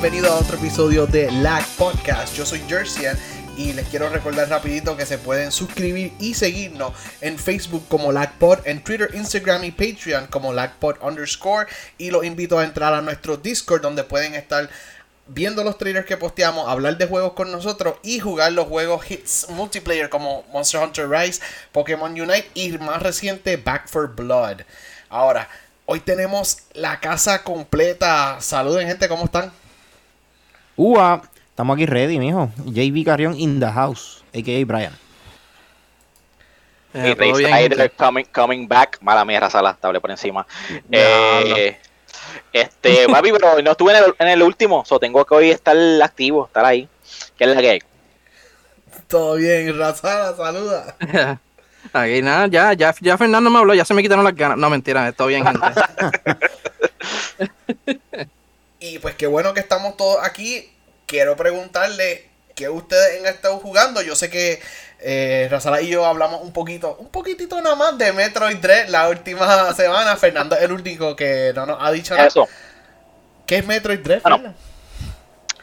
[0.00, 2.32] bienvenido a otro episodio de Lag Podcast.
[2.36, 3.18] Yo soy Jersian
[3.56, 8.60] y les quiero recordar rapidito que se pueden suscribir y seguirnos en Facebook como LagPod,
[8.64, 11.66] en Twitter, Instagram y Patreon como LagPod underscore
[11.98, 14.70] y los invito a entrar a nuestro Discord donde pueden estar
[15.26, 19.48] viendo los trailers que posteamos, hablar de juegos con nosotros y jugar los juegos hits
[19.48, 21.42] multiplayer como Monster Hunter Rise,
[21.72, 24.58] Pokémon Unite y más reciente Back for Blood.
[25.08, 25.48] Ahora,
[25.86, 28.36] hoy tenemos la casa completa.
[28.40, 29.50] Saluden gente, ¿cómo están?
[30.78, 32.50] Ua, estamos aquí ready, mijo.
[32.64, 34.64] JB Carrión in the house, a.k.a.
[34.64, 34.92] Brian.
[36.94, 38.98] Eh, bien, coming, coming back.
[39.02, 40.46] Mala mía, sala, estable por encima.
[40.92, 41.76] eh,
[42.52, 45.76] este, papi, pero no estuve en el, en el último, so tengo que hoy estar
[46.00, 46.88] activo, estar ahí.
[47.36, 47.82] ¿Qué es la que hay?
[49.08, 50.94] Todo bien, Razala, saluda.
[51.92, 54.58] Aquí nada, ya, ya, ya Fernando me habló, ya se me quitaron las ganas.
[54.58, 55.66] No, mentira, todo bien, gente.
[58.80, 60.70] y pues qué bueno que estamos todos aquí.
[61.06, 64.02] Quiero preguntarle qué ustedes han estado jugando.
[64.02, 64.60] Yo sé que
[65.00, 65.50] eh,
[65.82, 70.16] y yo hablamos un poquito, un poquitito nada más de Metroid Dread la última semana.
[70.16, 72.28] Fernando es el único que no nos ha dicho nada.
[72.28, 72.48] Eso.
[73.46, 74.22] ¿Qué es Metroid Dread?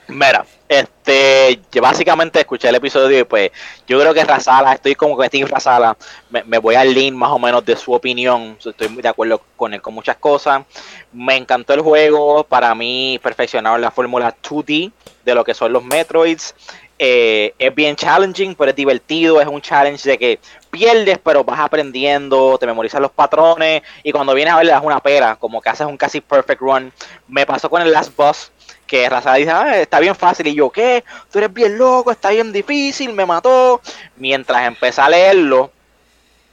[0.08, 3.52] Mira, este, yo básicamente escuché el episodio y pues
[3.88, 5.98] yo creo que Razala, estoy como que Steve Razala,
[6.30, 9.74] me, me, voy al link más o menos de su opinión, estoy de acuerdo con
[9.74, 10.64] él con muchas cosas.
[11.12, 14.92] Me encantó el juego, para mí perfeccionaron la fórmula 2D
[15.24, 16.54] de lo que son los Metroids.
[16.98, 19.42] Eh, es bien challenging, pero es divertido.
[19.42, 23.84] Es un challenge de que pierdes, pero vas aprendiendo, te memorizas los patrones.
[24.04, 26.62] Y cuando vienes a ver, le das una pera, como que haces un casi perfect
[26.62, 26.94] run.
[27.28, 28.52] Me pasó con el Last Boss,
[28.88, 30.48] que Raza dice, ah, está bien fácil.
[30.48, 31.04] Y yo, ¿qué?
[31.32, 33.82] Tú eres bien loco, está bien difícil, me mató.
[34.16, 35.72] Mientras empecé a leerlo,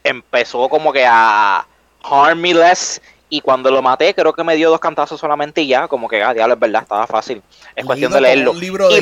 [0.04, 1.66] empezó como que a
[2.02, 3.00] harm me less.
[3.28, 6.22] Y cuando lo maté, creo que me dio dos cantazos solamente y ya, como que,
[6.22, 7.42] ah, diablo, es verdad, estaba fácil.
[7.74, 8.50] Es cuestión de leerlo.
[8.50, 9.00] Un libro de y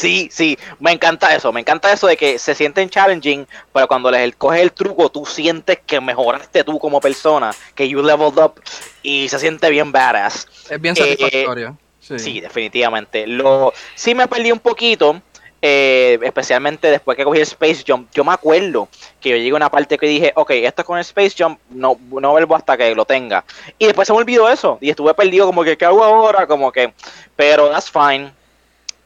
[0.00, 4.10] Sí, sí, me encanta eso, me encanta eso de que se sienten challenging, pero cuando
[4.10, 8.54] les coges el truco, tú sientes que mejoraste tú como persona, que you leveled up
[9.02, 10.48] y se siente bien badass.
[10.70, 11.76] Es bien satisfactorio.
[12.08, 12.40] Eh, sí.
[12.40, 13.26] definitivamente.
[13.26, 15.20] Lo, sí me perdí un poquito,
[15.60, 18.08] eh, especialmente después que cogí el Space Jump.
[18.14, 18.88] Yo me acuerdo
[19.20, 21.98] que yo llegué a una parte que dije, ok, esto con el Space Jump, no,
[22.10, 23.44] no vuelvo hasta que lo tenga.
[23.78, 26.46] Y después se me olvidó eso, y estuve perdido como que, ¿qué hago ahora?
[26.46, 26.94] Como que,
[27.36, 28.32] pero that's fine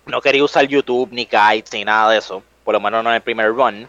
[0.07, 2.43] no quería usar YouTube, ni guides, ni nada de eso.
[2.65, 3.89] Por lo menos no en el primer run.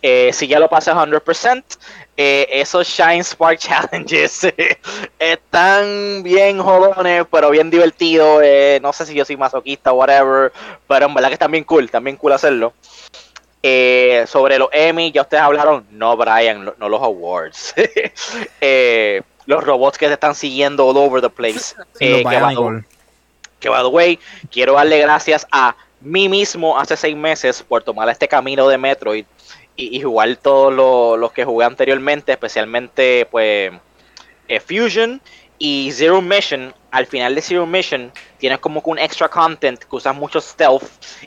[0.00, 1.64] Eh, si ya lo pasé 100%,
[2.16, 4.46] eh, esos Shine Spark Challenges
[5.18, 8.42] están bien jodones, pero bien divertidos.
[8.44, 10.52] Eh, no sé si yo soy masoquista o whatever,
[10.86, 12.72] pero en verdad que están bien cool, también cool hacerlo.
[13.62, 17.74] sobre los Emmy, ya ustedes hablaron, no Brian, no los awards.
[19.46, 21.74] los robots que te están siguiendo all over the place.
[21.94, 22.82] Sí, que,
[23.66, 24.18] by the way,
[24.50, 29.24] quiero darle gracias a mí mismo hace seis meses por tomar este camino de Metroid
[29.74, 30.72] y, jugar todos
[31.18, 33.72] los que jugué anteriormente, especialmente pues
[34.48, 35.20] eh, Fusion
[35.58, 36.74] y Zero Mission.
[36.90, 40.82] Al final de Zero Mission tienes como que un extra content que usas mucho stealth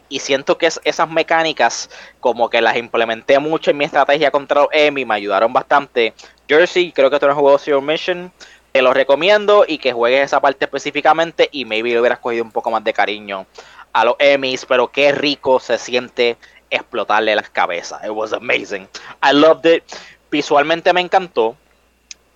[0.09, 5.06] y siento que esas mecánicas como que las implementé mucho en mi estrategia contra Emi,
[5.06, 6.13] me ayudaron bastante.
[6.48, 8.34] Jersey, creo que tú no has jugado Zero Mission.
[8.71, 12.51] Te lo recomiendo y que juegues esa parte específicamente y maybe le hubieras cogido un
[12.51, 13.45] poco más de cariño
[13.93, 16.37] a los Emmys, pero qué rico se siente
[16.69, 18.03] explotarle las cabezas.
[18.03, 18.87] It was amazing.
[19.23, 19.83] I loved it.
[20.31, 21.57] Visualmente me encantó.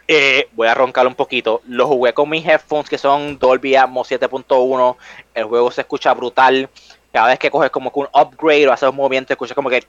[0.08, 1.62] Eh, voy a roncar un poquito.
[1.68, 4.98] Lo jugué con mis headphones que son Dolby Atmos 7.1.
[5.34, 6.70] El juego se escucha brutal.
[7.12, 9.86] Cada vez que coges como que un upgrade o haces un movimiento, escuchas como que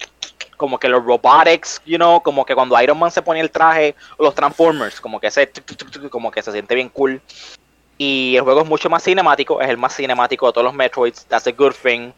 [0.56, 3.94] como que los robotics, you know, como que cuando Iron Man se pone el traje,
[4.18, 5.50] los Transformers, como que ese,
[6.10, 7.20] como que se siente bien cool.
[7.98, 11.24] Y el juego es mucho más cinemático, es el más cinemático de todos los Metroids,
[11.26, 12.12] that's a good thing.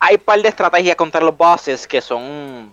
[0.00, 2.72] Hay un par de estrategias contra los bosses que son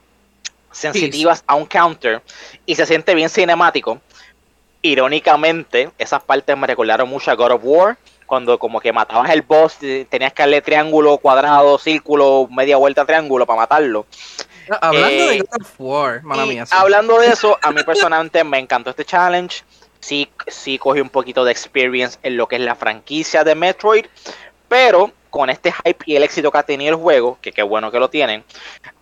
[0.72, 2.22] sensitivas a un counter
[2.66, 4.00] y se siente bien cinemático.
[4.82, 9.42] Irónicamente, esas partes me recordaron mucho a God of War, cuando como que matabas el
[9.42, 14.06] boss, tenías que darle triángulo, cuadrado, círculo, media vuelta, triángulo para matarlo.
[14.82, 16.66] Hablando de eh, God of War, mía.
[16.72, 19.64] Hablando de eso, a mí personalmente me encantó este challenge.
[20.00, 24.06] Sí, sí cogí un poquito de experience en lo que es la franquicia de Metroid,
[24.68, 27.92] pero con este hype y el éxito que ha tenido el juego, que qué bueno
[27.92, 28.44] que lo tienen,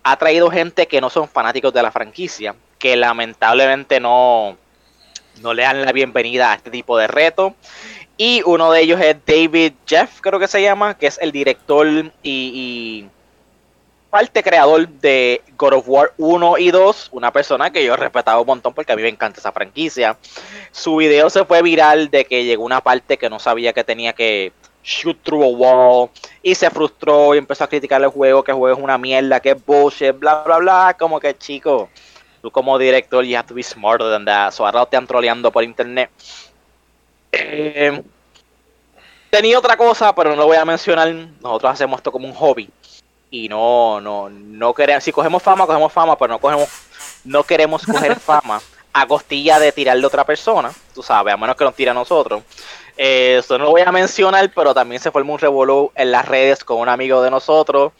[0.02, 4.56] ha traído gente que no son fanáticos de la franquicia, que lamentablemente no,
[5.40, 7.54] no le dan la bienvenida a este tipo de reto.
[8.16, 11.86] Y uno de ellos es David Jeff, creo que se llama, que es el director
[12.22, 13.06] y
[14.10, 18.40] parte creador de God of War 1 y 2, una persona que yo he respetado
[18.40, 20.16] un montón porque a mí me encanta esa franquicia.
[20.72, 24.12] Su video se fue viral de que llegó una parte que no sabía que tenía
[24.12, 24.52] que
[24.82, 26.10] shoot through a wall.
[26.42, 29.40] Y se frustró y empezó a criticar el juego, que el juego es una mierda,
[29.40, 30.96] que es bullshit, bla, bla, bla.
[30.98, 31.90] Como que, chico,
[32.40, 34.52] tú como director, you have to be smarter than that.
[34.52, 36.10] So ahora te están troleando por internet.
[37.32, 38.02] Eh,
[39.30, 41.12] tenía otra cosa, pero no lo voy a mencionar.
[41.42, 42.70] Nosotros hacemos esto como un hobby.
[43.30, 45.04] Y no, no, no queremos.
[45.04, 46.68] Si cogemos fama, cogemos fama, pero no cogemos,
[47.24, 48.60] no queremos coger fama
[48.92, 50.70] a costilla de tirarle a otra persona.
[50.94, 52.42] Tú sabes, a menos que nos tire a nosotros.
[52.96, 56.26] Eh, eso no lo voy a mencionar, pero también se formó un revolú en las
[56.26, 57.92] redes con un amigo de nosotros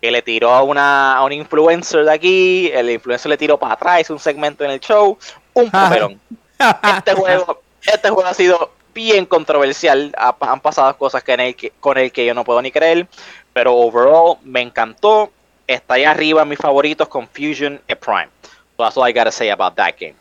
[0.00, 3.74] que le tiró a una a un influencer de aquí, el influencer le tiró para
[3.74, 5.18] atrás, un segmento en el show,
[5.54, 6.20] un papelón.
[6.96, 11.54] este juego, este juego ha sido bien controversial, ha- han pasado cosas que en el
[11.54, 13.06] que, con el que yo no puedo ni creer,
[13.52, 15.30] pero overall me encantó,
[15.66, 18.28] está ahí arriba mis favoritos con Fusion y Prime.
[18.78, 20.14] That's all I gotta say about that game.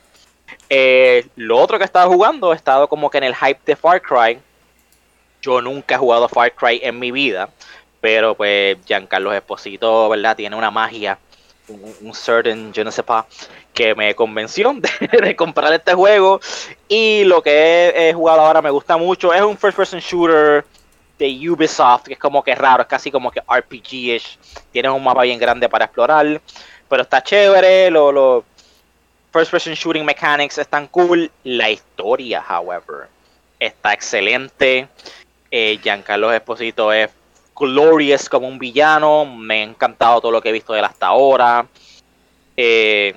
[0.69, 3.75] Eh, lo otro que he estado jugando, he estado como que en el hype de
[3.75, 4.39] Far Cry.
[5.41, 7.49] Yo nunca he jugado Far Cry en mi vida,
[8.01, 10.35] pero pues Giancarlo Esposito, ¿verdad?
[10.35, 11.17] Tiene una magia,
[11.67, 13.25] un, certain, je ne sais pas,
[13.73, 14.73] que me convenció
[15.23, 16.39] de, comprar este juego.
[16.87, 19.33] Y lo que he, jugado ahora me gusta mucho.
[19.33, 20.65] Es un first person shooter
[21.17, 24.37] de Ubisoft, que es como que raro, es casi como que RPG-ish.
[24.71, 26.41] Tiene un mapa bien grande para explorar,
[26.89, 27.89] pero está chévere.
[27.89, 28.43] Lo, lo,
[29.31, 31.31] first person shooting mechanics están cool.
[31.43, 33.07] La historia, however,
[33.59, 34.87] está excelente.
[35.51, 37.09] Eh, Giancarlo Esposito es
[37.55, 39.25] glorious como un villano.
[39.25, 41.65] Me ha encantado todo lo que he visto de él hasta ahora.
[42.57, 43.13] Eh,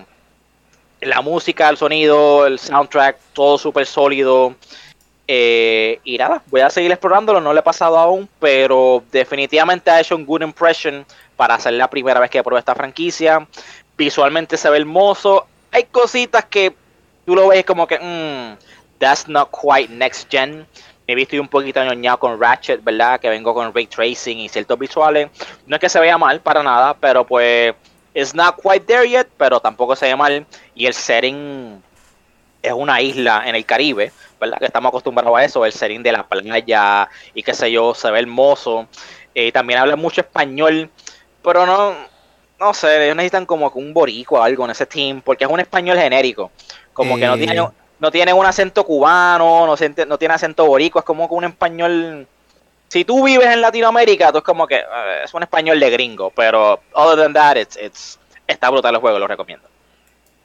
[1.01, 4.55] la música, el sonido, el soundtrack, todo súper sólido.
[5.31, 10.01] Eh, y nada, voy a seguir explorándolo, no lo he pasado aún, pero definitivamente ha
[10.01, 11.05] hecho un good impression
[11.37, 13.47] para ser la primera vez que pruebo esta franquicia.
[13.97, 15.47] Visualmente se ve hermoso.
[15.71, 16.75] Hay cositas que
[17.27, 18.57] tú lo ves como que, mm,
[18.99, 20.67] that's not quite next gen.
[21.09, 23.19] Me he visto un poquito ñoñado con Ratchet, ¿verdad?
[23.19, 25.31] Que vengo con ray tracing y ciertos visuales.
[25.67, 27.75] No es que se vea mal para nada, pero pues
[28.13, 30.45] it's not quite there yet, pero tampoco se ve mal.
[30.75, 31.83] Y el setting
[32.61, 34.59] es una isla en el Caribe, ¿verdad?
[34.59, 38.11] Que estamos acostumbrados a eso, el setting de la playa y qué sé yo, se
[38.11, 38.87] ve hermoso.
[39.35, 40.91] Eh, también habla mucho español,
[41.43, 41.95] pero no,
[42.61, 45.61] no sé, ellos necesitan como un boricua o algo en ese team, porque es un
[45.61, 46.51] español genérico,
[46.93, 47.39] como que no Eh.
[47.39, 47.67] tiene,
[48.01, 51.45] no tiene un acento cubano, no, siente- no tiene acento boricua, es como que un
[51.45, 52.27] español...
[52.89, 56.31] Si tú vives en Latinoamérica, tú es como que eh, es un español de gringo,
[56.35, 59.69] pero other than that, it's, it's, está brutal el juego, lo recomiendo.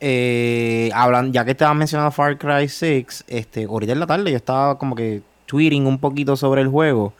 [0.02, 4.36] Eh, hablan, ya que estabas mencionando Far Cry 6, este, ahorita en la tarde yo
[4.36, 7.14] estaba como que tweeting un poquito sobre el juego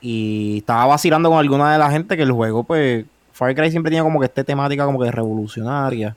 [0.00, 3.90] y estaba vacilando con alguna de la gente que el juego, pues, Far Cry siempre
[3.90, 6.16] tiene como que esta temática como que revolucionaria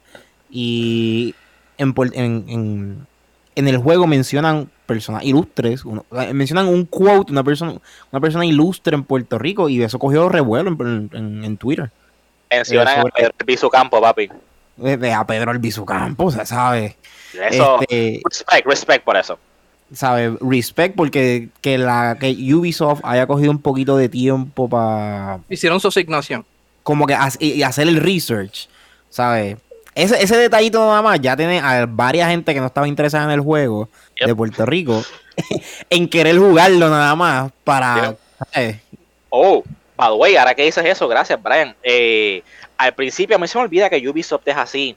[0.50, 1.36] y
[1.78, 3.08] en, en, en,
[3.58, 7.74] en el juego mencionan personas ilustres, uno- mencionan un quote, una persona,
[8.12, 11.90] una persona ilustre en Puerto Rico y eso cogió revuelo en, en- en Twitter.
[12.50, 14.30] Mencionan Eh, a Pedro Piso Campo, papi.
[14.78, 16.96] De, de a Pedro Albizu Campos, ¿sabes?
[17.50, 19.38] Eso, Este, respect, respect por eso.
[19.94, 20.38] ¿sabe?
[20.42, 25.88] Respect porque que la que Ubisoft haya cogido un poquito de tiempo para Hicieron su
[25.88, 26.46] asignación.
[26.84, 28.70] como que hac- y- y hacer el research,
[29.10, 29.58] ¿sabes?
[29.98, 33.32] Ese, ese detallito nada más ya tiene a varias gente que no estaba interesada en
[33.32, 33.90] el juego
[34.20, 34.28] Yep.
[34.28, 35.04] de Puerto Rico
[35.90, 38.16] en querer jugarlo nada más para.
[39.30, 39.64] Oh,
[39.96, 41.76] by the way, ahora que dices eso, gracias, Brian.
[41.84, 42.44] Eh,
[42.78, 44.96] al principio a mí se me olvida que Ubisoft es así,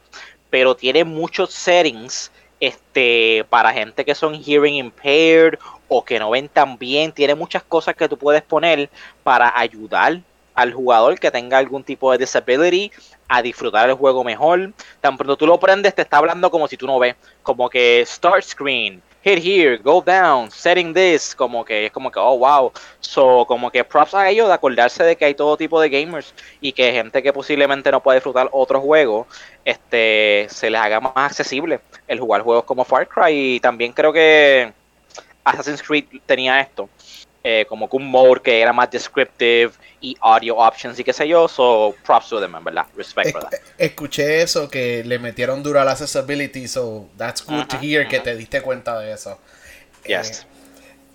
[0.51, 2.31] pero tiene muchos settings
[2.61, 7.13] este, para gente que son hearing impaired o que no ven tan bien.
[7.13, 8.91] Tiene muchas cosas que tú puedes poner
[9.23, 10.21] para ayudar
[10.61, 12.93] al jugador que tenga algún tipo de disability
[13.29, 14.73] a disfrutar el juego mejor.
[15.01, 18.05] Tan pronto tú lo prendes, te está hablando como si tú no ves, como que
[18.07, 22.73] start screen, hit here, go down, setting this, como que es como que, oh wow.
[23.01, 26.35] So, como que props a ellos de acordarse de que hay todo tipo de gamers
[26.61, 29.27] y que gente que posiblemente no puede disfrutar otros juegos,
[29.65, 33.57] este, se les haga más accesible el jugar juegos como Far Cry.
[33.57, 34.73] Y también creo que
[35.45, 36.89] Assassin's Creed tenía esto.
[37.43, 41.27] Eh, como que un mode que era más descriptive y audio options y qué sé
[41.29, 43.53] yo, so props to them, en verdad, respect for that.
[43.53, 47.85] Es- Escuché eso, que le metieron duro a la accessibility, so that's good to Ajá,
[47.85, 48.25] hear que ajá.
[48.25, 49.39] te diste cuenta de eso.
[50.07, 50.43] Yes.
[50.43, 50.47] Eh,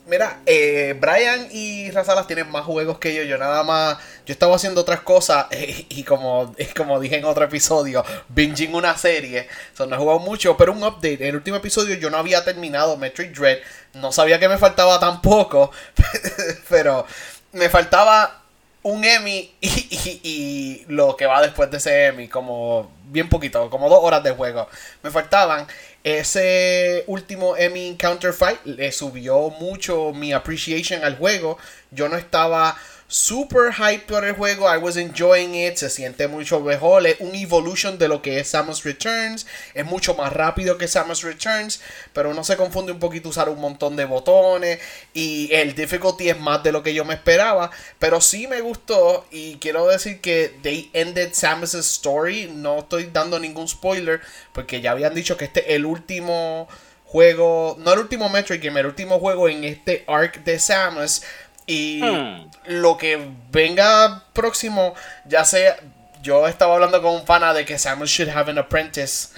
[0.06, 3.24] mira, eh, Brian y Razalas tienen más juegos que yo.
[3.24, 3.98] Yo nada más.
[4.26, 5.48] Yo estaba haciendo otras cosas
[5.90, 9.48] y como, como dije en otro episodio, binging una serie.
[9.74, 11.22] So, no he jugado mucho, pero un update.
[11.22, 13.60] En el último episodio yo no había terminado Metroid Dread.
[13.94, 15.72] No sabía que me faltaba tan poco,
[16.70, 17.06] pero
[17.54, 18.45] me faltaba
[18.86, 24.00] un Emmy y, lo que va después de ese Emmy, como bien poquito, como dos
[24.02, 24.68] horas de juego.
[25.02, 25.66] Me faltaban.
[26.04, 31.58] Ese último Emmy Counterfight le subió mucho mi appreciation al juego.
[31.90, 32.78] Yo no estaba
[33.08, 34.68] super hype por el juego.
[34.68, 35.78] I was enjoying it.
[35.78, 37.06] Se siente mucho mejor.
[37.06, 39.46] Es un evolution de lo que es Samus Returns.
[39.74, 41.82] Es mucho más rápido que Samus Returns.
[42.14, 44.80] Pero no se confunde un poquito usar un montón de botones.
[45.14, 47.72] Y el difficulty es más de lo que yo me esperaba.
[48.00, 49.26] Pero sí me gustó.
[49.32, 52.52] Y quiero decir que they ended Samus' story.
[52.54, 54.22] No estoy dando ningún spoiler.
[54.52, 56.68] Porque ya habían dicho que este es el último
[57.06, 57.78] juego.
[57.80, 58.80] No el último Metroid Game.
[58.80, 61.22] El último juego en este arc de Samus.
[61.68, 62.50] Y Hmm.
[62.68, 63.20] lo que
[63.52, 64.94] venga próximo,
[65.26, 65.78] ya sea,
[66.22, 69.30] yo estaba hablando con un pana de que Samus should have an apprentice.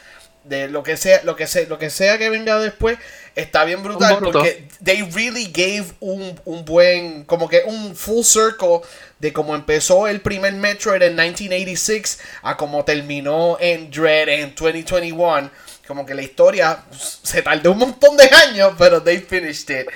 [0.44, 2.98] De lo que sea, lo que sea, lo que sea que venga después,
[3.36, 4.20] está bien brutal.
[4.20, 8.80] Porque they really gave un, un buen, como que un full circle
[9.20, 15.52] de cómo empezó el primer Metroid en 1986 a cómo terminó en Dread en 2021.
[15.86, 16.80] Como que la historia
[17.24, 19.88] se tardó un montón de años, pero they finished it.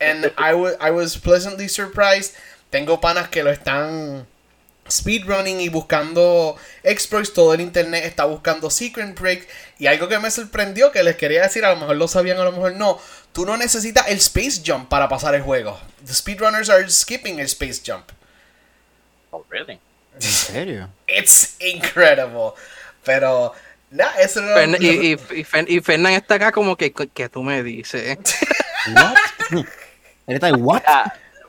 [0.00, 2.34] And I, I was pleasantly surprised.
[2.70, 4.26] Tengo panas que lo están
[4.88, 7.32] speedrunning y buscando exploits.
[7.32, 9.46] Todo el internet está buscando secret break.
[9.78, 12.44] Y algo que me sorprendió, que les quería decir, a lo mejor lo sabían, a
[12.44, 12.98] lo mejor no.
[13.32, 15.78] Tú no necesitas el space jump para pasar el juego.
[16.04, 18.10] The speedrunners are skipping el space jump.
[19.30, 19.80] Oh, really?
[20.14, 20.88] ¿En serio?
[21.08, 22.52] It's incredible.
[23.04, 23.54] Pero,
[23.90, 24.54] nada, eso no.
[24.54, 28.18] Fern- y, y, y, Fer- y Fernan está acá como que, que tú me dices.
[28.94, 29.16] ¿What?
[30.26, 30.82] Él está ahí, ¿what?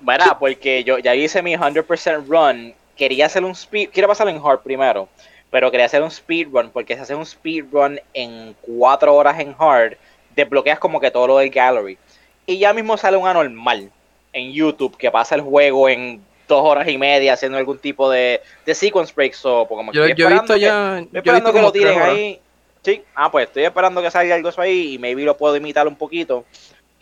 [0.02, 2.74] Mira, porque yo ya hice mi 100% run.
[2.98, 3.90] Quería hacer un speed.
[3.94, 5.08] Quiero pasarlo en hard primero.
[5.50, 6.70] Pero quería hacer un speed run.
[6.72, 9.94] Porque si haces un speed run en 4 horas en hard,
[10.36, 11.98] desbloqueas como que todo lo del gallery.
[12.46, 13.90] Y ya mismo sale un anormal
[14.34, 18.42] en YouTube que pasa el juego en 2 horas y media haciendo algún tipo de,
[18.66, 19.34] de sequence break.
[19.34, 21.00] So, pues como que Yo, estoy yo he esperando visto que- ya.
[21.00, 22.40] Estoy Yo he esperando visto que lo tiren ahí.
[22.82, 25.88] Sí, ah, pues estoy esperando que salga algo eso ahí y maybe lo puedo imitar
[25.88, 26.44] un poquito.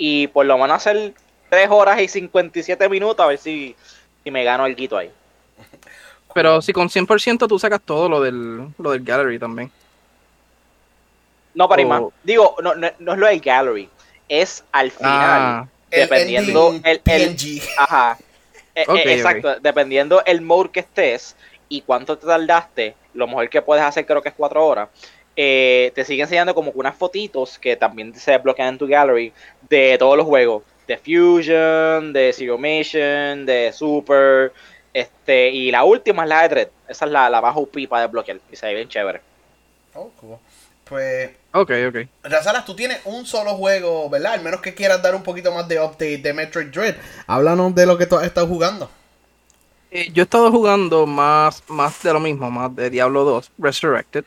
[0.03, 1.13] Y por lo menos hacer
[1.49, 3.75] 3 horas y 57 minutos a ver si,
[4.23, 5.11] si me gano el guito ahí.
[6.33, 9.71] Pero si con 100% tú sacas todo lo del, lo del gallery también.
[11.53, 12.01] No para ir O- más.
[12.23, 13.89] Digo, no, no, no es lo del gallery.
[14.27, 15.11] Es al final.
[15.13, 17.61] Ah, El dependiendo el, el-.
[17.77, 18.17] Ajá.
[18.73, 18.99] Eh, ok.
[19.05, 19.59] exacto.
[19.59, 21.35] Dependiendo el mode que estés
[21.69, 24.89] y cuánto te tardaste, lo mejor que puedes hacer creo que es 4 horas.
[25.35, 29.33] Eh, te sigue enseñando como que unas fotitos que también se desbloquean en tu gallery
[29.69, 30.63] de todos los juegos.
[30.87, 34.51] De Fusion, de Zero Mission, de Super.
[34.93, 36.67] Este, y la última es la de Dread.
[36.87, 38.39] Esa es la, la más OP para desbloquear.
[38.51, 39.21] Y se ve bien chévere.
[39.93, 40.37] Oh, cool.
[40.91, 41.97] Pues, ok, ok.
[42.23, 44.33] Razalas, tú tienes un solo juego, ¿verdad?
[44.33, 46.95] Al menos que quieras dar un poquito más de update de Metroid Dread.
[47.27, 48.89] Háblanos de lo que tú has estado jugando.
[49.89, 54.25] Eh, yo he estado jugando más, más de lo mismo, más de Diablo 2, Resurrected.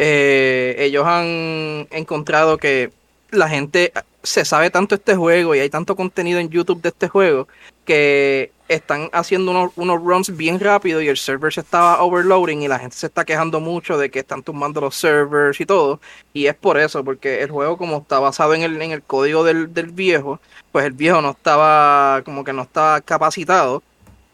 [0.00, 2.92] Eh, ellos han encontrado que
[3.30, 7.08] la gente se sabe tanto este juego y hay tanto contenido en YouTube de este
[7.08, 7.48] juego
[7.84, 12.68] que están haciendo unos, unos runs bien rápido y el server se estaba overloading y
[12.68, 16.00] la gente se está quejando mucho de que están tumbando los servers y todo.
[16.32, 19.42] Y es por eso, porque el juego como está basado en el, en el código
[19.42, 20.38] del, del viejo,
[20.70, 23.82] pues el viejo no estaba como que no estaba capacitado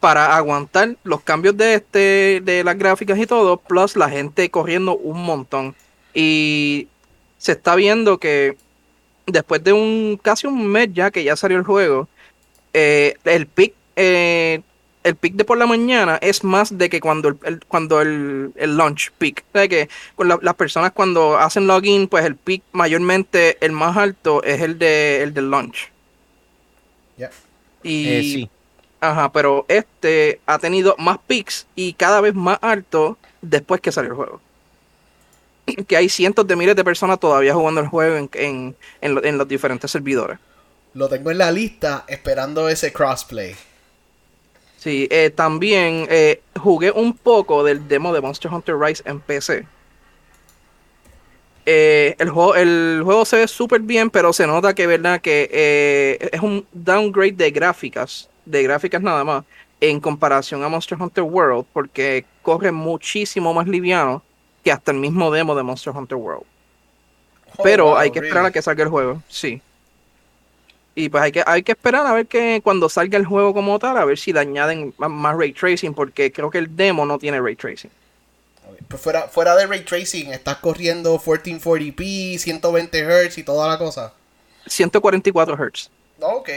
[0.04, 4.94] para aguantar los cambios de este, de las gráficas y todo, plus la gente corriendo
[4.98, 5.74] un montón.
[6.12, 6.88] Y
[7.38, 8.54] se está viendo que
[9.26, 12.06] después de un casi un mes ya que ya salió el juego,
[12.74, 14.60] eh, el pick eh,
[15.04, 18.52] el pick de por la mañana es más de que cuando el, el- cuando el,
[18.56, 19.42] el launch peak.
[19.54, 23.72] O sea que con la- las personas cuando hacen login, pues el pick mayormente el
[23.72, 25.90] más alto es el de el del launch.
[27.16, 27.30] Ya.
[27.82, 28.50] Y Eh, sí.
[29.00, 34.10] Ajá, pero este ha tenido más picks y cada vez más alto después que salió
[34.10, 34.40] el juego.
[35.88, 39.24] Que hay cientos de miles de personas todavía jugando el juego en, en, en lo-
[39.24, 40.38] en los diferentes servidores.
[40.94, 43.54] Lo tengo en la lista esperando ese crossplay.
[44.76, 49.66] Sí, eh, también eh, jugué un poco del demo de Monster Hunter Rise en PC.
[51.66, 55.20] Eh, el, juego, el juego se ve súper bien, pero se nota que, ¿verdad?
[55.22, 59.44] que eh, es un downgrade de gráficas, de gráficas nada más,
[59.80, 64.22] en comparación a Monster Hunter World, porque corre muchísimo más liviano
[64.62, 66.44] que hasta el mismo demo de Monster Hunter World.
[67.56, 69.60] Oh, Pero wow, hay que esperar a que salga el juego, sí.
[70.96, 73.78] Y pues hay que, hay que esperar a ver que cuando salga el juego como
[73.78, 77.18] tal, a ver si le añaden más ray tracing, porque creo que el demo no
[77.18, 77.90] tiene ray tracing.
[78.88, 84.14] Pues fuera, fuera de ray tracing, estás corriendo 1440p, 120 Hz y toda la cosa.
[84.66, 85.90] 144 Hz.
[86.20, 86.50] Ok.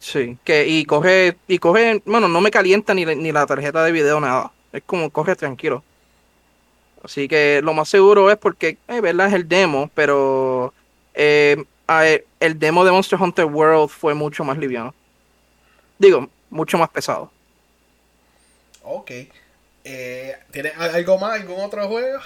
[0.00, 3.82] Sí, que y coge, y coge, bueno, no me calienta ni, la- ni la tarjeta
[3.84, 4.52] de video, nada.
[4.72, 5.82] Es como coge tranquilo.
[7.02, 10.74] Así que lo más seguro es porque, eh, verdad, es el demo, pero
[11.14, 14.94] eh, ver, el demo de Monster Hunter World fue mucho más liviano.
[15.98, 17.30] Digo, mucho más pesado.
[18.82, 19.10] Ok.
[19.84, 21.40] Eh, ¿Tienes algo más?
[21.40, 22.20] ¿Algún otro juego?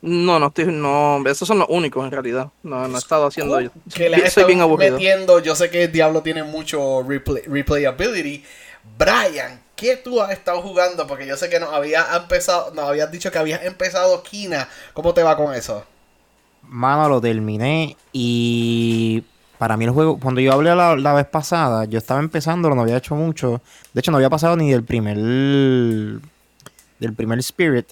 [0.00, 2.50] No, no estoy, no, esos son los únicos en realidad.
[2.62, 3.70] No, no he estado haciendo yo.
[3.92, 4.92] que le estado bien aburrido.
[4.92, 5.40] metiendo.
[5.40, 8.44] Yo sé que Diablo tiene mucho replay- replayability.
[8.96, 11.06] Brian, ¿qué tú has estado jugando?
[11.06, 14.68] Porque yo sé que nos habías empezado, nos habías dicho que habías empezado Kina.
[14.94, 15.84] ¿Cómo te va con eso?
[16.62, 19.24] Mano, lo terminé y
[19.58, 22.80] para mí el juego, cuando yo hablé la, la vez pasada, yo estaba empezando, no
[22.82, 23.60] había hecho mucho.
[23.92, 27.86] De hecho, no había pasado ni del primer del primer Spirit,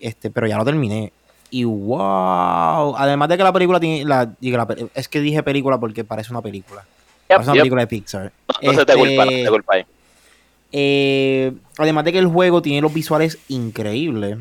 [0.00, 1.12] este, pero ya lo terminé.
[1.50, 5.78] Y wow, además de que la película tiene la, digo, la es que dije película
[5.78, 6.82] porque parece una película.
[6.82, 7.62] Yep, Parece una yep.
[7.62, 8.32] película de Pixar.
[8.62, 9.84] No se te Este, culpa, no te culpa ahí.
[10.72, 14.38] eh, además de que el juego tiene los visuales increíbles,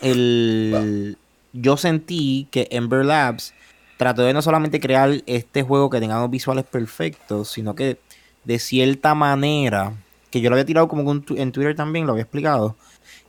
[0.00, 1.16] el,
[1.52, 3.54] yo sentí que Ember Labs
[3.96, 7.98] trató de no solamente crear este juego que tenga los visuales perfectos, sino que
[8.44, 9.94] de cierta manera,
[10.30, 12.76] que yo lo había tirado como en Twitter también, lo había explicado,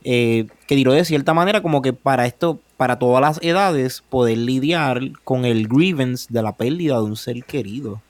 [0.04, 4.38] eh, que tiró de cierta manera como que para esto, para todas las edades, poder
[4.38, 8.00] lidiar con el grievance de la pérdida de un ser querido.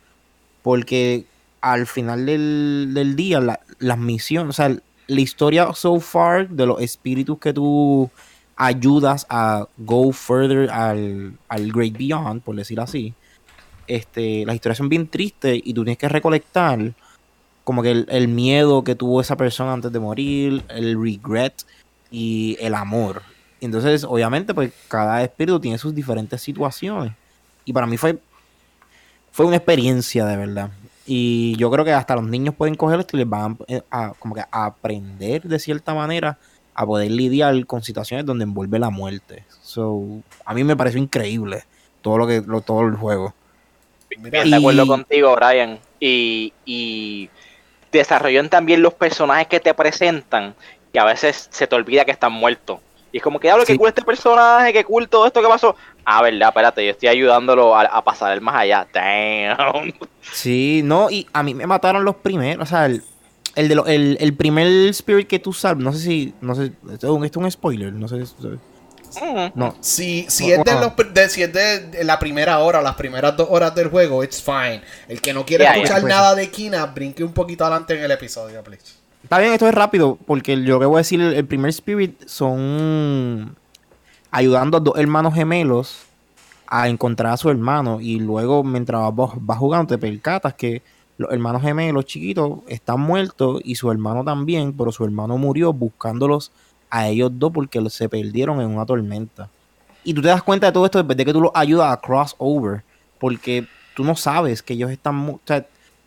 [0.63, 1.25] Porque
[1.61, 4.77] al final del, del día, la- las misiones, o sea,
[5.07, 8.11] la historia so far de los espíritus que tú
[8.57, 13.15] ayudas a go further al, al Great Beyond, por decir así,
[13.87, 16.93] este, las historias son bien tristes y tú tienes que recolectar
[17.65, 21.55] como que el miedo que tuvo esa persona antes de morir, el regret
[22.11, 23.23] y el amor.
[23.61, 27.13] Entonces, obviamente, pues cada espíritu tiene sus diferentes situaciones.
[27.65, 28.19] Y para mí fue,
[29.33, 30.71] fue una experiencia de verdad.
[31.07, 33.57] Y yo creo que hasta los niños pueden coger esto y les van
[33.91, 36.39] a, a- como que a aprender de cierta manera
[36.75, 39.45] a poder lidiar con situaciones donde envuelve la muerte.
[39.63, 41.65] So, a mí me pareció increíble
[42.03, 43.35] todo lo que lo, todo el juego.
[44.19, 45.79] Mira, de acuerdo contigo, Brian.
[45.99, 47.29] Y, y
[47.91, 50.55] desarrollan también los personajes que te presentan,
[50.93, 52.81] que a veces se te olvida que están muertos.
[53.11, 53.79] Y es como que, hablo, que Sí.
[53.79, 55.75] cool este personaje, que cool todo esto que pasó.
[56.05, 58.87] Ah, verdad, espérate, yo estoy ayudándolo a, a pasar el más allá.
[58.93, 59.93] Damn.
[60.33, 63.03] Sí, no, y a mí me mataron los primeros, o sea, el,
[63.55, 66.73] el de lo- el, el primer spirit que tú salvas, no sé si, no sé,
[66.93, 68.17] esto es un, esto es un spoiler, no sé,
[69.23, 69.53] Mm.
[69.55, 73.35] no, Si, si, es de los, de, si es de la primera hora, las primeras
[73.39, 74.83] dos horas del juego, it's fine.
[75.09, 76.09] El que no quiere Yeah, escuchar yeah.
[76.11, 78.98] nada de Kina, brinque un poquito adelante en el episodio, please.
[79.29, 83.55] Está bien, esto es rápido, porque yo que voy a decir, el, primer Spirit son
[84.31, 86.07] ayudando a dos hermanos gemelos
[86.67, 88.01] a encontrar a su hermano.
[88.01, 90.81] Y luego, mientras vas, vas jugando, te percatas que
[91.19, 96.51] los hermanos gemelos chiquitos están muertos y su hermano también, pero su hermano murió buscándolos
[96.89, 99.51] a ellos dos porque se perdieron en una tormenta.
[100.05, 102.01] Y tú te das cuenta de todo esto después de que tú los ayudas a
[102.01, 102.83] crossover,
[103.19, 105.29] porque tú no sabes que ellos están...
[105.29, 105.41] O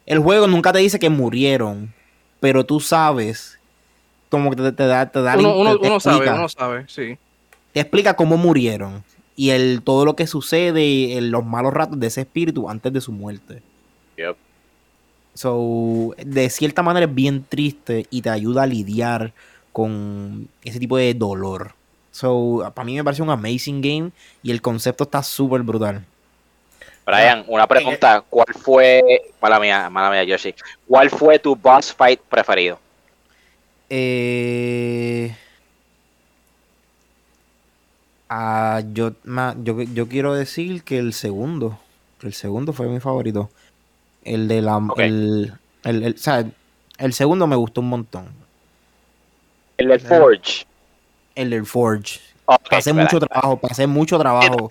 [0.07, 1.93] el juego nunca te dice que murieron,
[2.41, 3.57] pero tú sabes,
[4.29, 6.35] como que te, te da, te da la Uno, uno, te- te uno sabe, explica,
[6.35, 7.17] uno sabe, sí.
[7.73, 12.07] te explica cómo murieron y el todo lo que sucede en los malos ratos de
[12.07, 13.63] ese espíritu antes de su muerte.
[14.17, 14.35] Yep.
[15.33, 19.33] So, de cierta manera es bien triste y te ayuda a lidiar
[19.71, 21.73] con ese tipo de dolor.
[22.11, 24.11] So, para mí me parece un amazing game
[24.43, 26.05] y el concepto está súper brutal.
[27.05, 28.23] Brian, una pregunta.
[28.29, 29.01] ¿Cuál fue,
[29.41, 30.53] mala mía, mala mía, Yoshi,
[30.87, 32.79] cuál fue tu boss fight preferido?
[33.89, 35.35] Eh,
[38.29, 41.77] ah, yo, ma- yo, yo quiero decir que el segundo,
[42.19, 43.49] que el segundo fue mi favorito.
[44.23, 46.45] El de la, el, el, el- o sea,
[46.97, 48.29] el segundo me gustó un montón.
[49.77, 50.65] El del Forge.
[51.35, 52.19] El del Forge.
[52.45, 53.03] Ok, Pasé espera.
[53.03, 54.67] mucho trabajo, pasé mucho trabajo.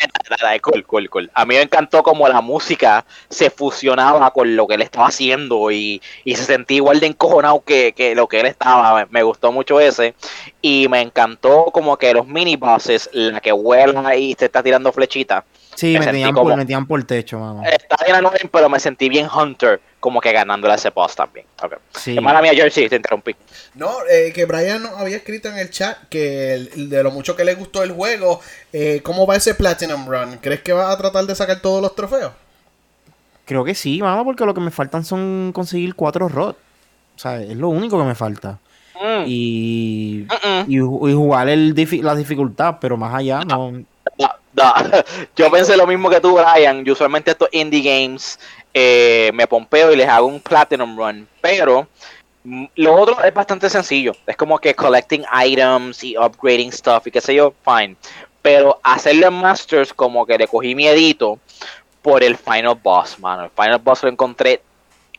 [1.34, 5.70] A mí me encantó como la música se fusionaba con lo que él estaba haciendo
[5.70, 9.06] y, y se sentía igual de encojonado que, que lo que él estaba.
[9.10, 10.14] Me, gustó mucho ese.
[10.62, 14.92] Y me encantó como que los mini bosses, la que vuela y se está tirando
[14.92, 15.44] flechita.
[15.80, 17.62] Sí, me me, tenían como- por, me tenían por techo, mano.
[17.64, 21.46] Está bien pero me sentí bien Hunter, como que ganándole a ese boss también.
[21.62, 21.76] Ok.
[21.96, 22.20] Sí.
[22.20, 23.34] Mala mía, Jersey, te interrumpí.
[23.74, 27.34] No, eh, que Brian nos había escrito en el chat que el- de lo mucho
[27.34, 28.40] que le gustó el juego,
[28.74, 30.36] eh, ¿cómo va ese Platinum Run?
[30.42, 32.32] ¿Crees que va a tratar de sacar todos los trofeos?
[33.46, 36.58] Creo que sí, mano, porque lo que me faltan son conseguir cuatro rods.
[37.16, 38.58] O sea, es lo único que me falta.
[39.02, 40.26] Mm, Y,
[40.68, 43.72] y, ju- y jugar el la dificultad, pero más allá no.
[44.52, 45.04] Da.
[45.36, 46.84] Yo pensé lo mismo que tú, Brian.
[46.84, 48.38] Yo usualmente estos indie games
[48.74, 51.28] eh, me pompeo y les hago un Platinum Run.
[51.40, 51.88] Pero
[52.44, 54.12] mm, lo otro es bastante sencillo.
[54.26, 57.96] Es como que collecting items y upgrading stuff y qué sé yo, fine.
[58.42, 61.38] Pero hacerle Masters como que le cogí miedito
[62.02, 63.44] por el Final Boss, mano.
[63.44, 64.62] El Final Boss lo encontré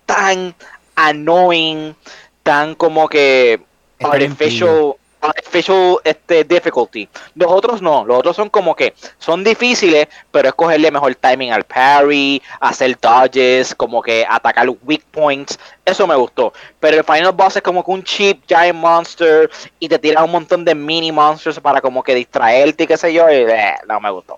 [0.06, 0.56] tan
[0.96, 1.96] annoying,
[2.44, 3.62] tan como que
[4.00, 7.08] artificial, artificial este, difficulty.
[7.36, 11.52] Los otros no, los otros son como que son difíciles, pero es cogerle mejor timing
[11.52, 15.60] al parry, hacer dodges, como que atacar weak points.
[15.86, 16.54] Eso me gustó.
[16.80, 20.32] Pero el final boss es como que un cheap giant monster y te tira un
[20.32, 23.30] montón de mini monsters para como que distraerte y qué sé yo.
[23.30, 24.38] Y, eh, no me gustó.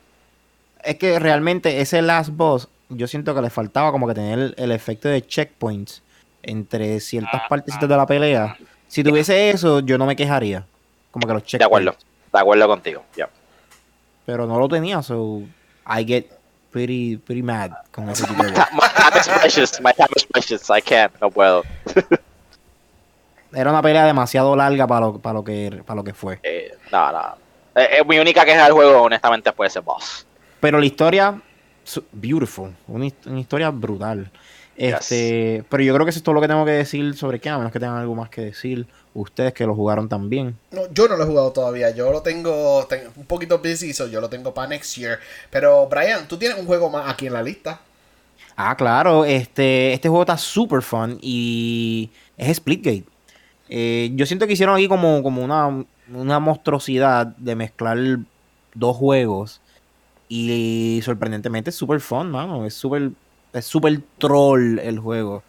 [0.84, 4.56] Es que realmente ese last boss, yo siento que le faltaba como que tener el,
[4.58, 6.02] el efecto de checkpoints
[6.44, 8.58] entre ciertas partecitas de la pelea.
[8.88, 10.66] Si tuviese eso, yo no me quejaría.
[11.14, 11.60] Como que los checkpoints.
[11.60, 11.96] De acuerdo,
[12.34, 13.04] de acuerdo contigo.
[13.16, 13.30] ya.
[14.26, 15.44] Pero no lo tenía, so
[15.86, 16.26] I get
[16.72, 20.70] pretty, pretty mad con ese tipo de My time is precious, my time is precious.
[20.70, 21.64] I can't, no puedo.
[23.54, 26.40] Era una pelea demasiado larga para lo, para lo que para lo que fue.
[26.42, 27.38] Eh, no, no.
[27.76, 30.26] Eh, eh, mi única queja del juego, honestamente, fue ese boss.
[30.60, 31.40] Pero la historia,
[32.12, 32.74] beautiful.
[32.88, 34.32] Una, una historia brutal.
[34.76, 37.50] Este, pero yo creo que eso es todo lo que tengo que decir sobre qué,
[37.50, 40.58] a menos que tengan algo más que decir ustedes que lo jugaron también.
[40.72, 41.92] No, yo no lo he jugado todavía.
[41.92, 45.20] Yo lo tengo, tengo un poquito busy, so yo lo tengo para next year.
[45.50, 47.80] Pero Brian, tú tienes un juego más aquí en la lista.
[48.56, 53.06] Ah, claro, este, este juego está super fun y es Splitgate.
[53.70, 57.98] Eh, yo siento que hicieron aquí como, como una, una monstruosidad de mezclar
[58.76, 59.62] dos juegos
[60.30, 62.66] y sorprendentemente es super fun, mano.
[62.66, 63.12] Es super,
[63.54, 65.44] es super troll el juego.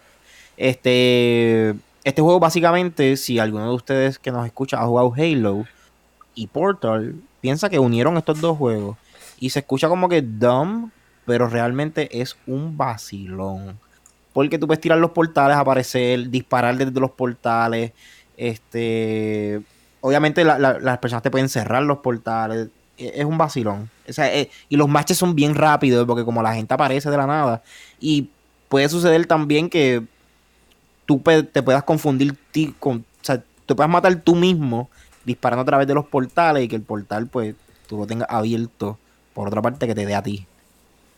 [0.56, 1.74] Este,
[2.04, 5.64] este juego básicamente, si alguno de ustedes que nos escucha ha jugado Halo
[6.34, 8.96] y Portal, piensa que unieron estos dos juegos
[9.40, 10.90] y se escucha como que dumb,
[11.26, 13.78] pero realmente es un vacilón.
[14.32, 17.92] Porque tú puedes tirar los portales, aparecer, disparar desde los portales.
[18.36, 19.60] Este.
[20.00, 22.68] Obviamente la- la- las personas te pueden cerrar los portales.
[22.98, 23.90] E- Es un vacilón.
[24.08, 27.16] O sea, eh, y los matches son bien rápidos porque como la gente aparece de
[27.16, 27.62] la nada.
[28.00, 28.28] Y
[28.68, 30.02] puede suceder también que
[31.06, 32.98] tú te puedas confundir ti con...
[32.98, 34.90] O sea, te puedas matar tú mismo
[35.24, 37.54] disparando a través de los portales y que el portal pues
[37.86, 38.98] tú lo tengas abierto
[39.32, 40.46] por otra parte que te dé a ti.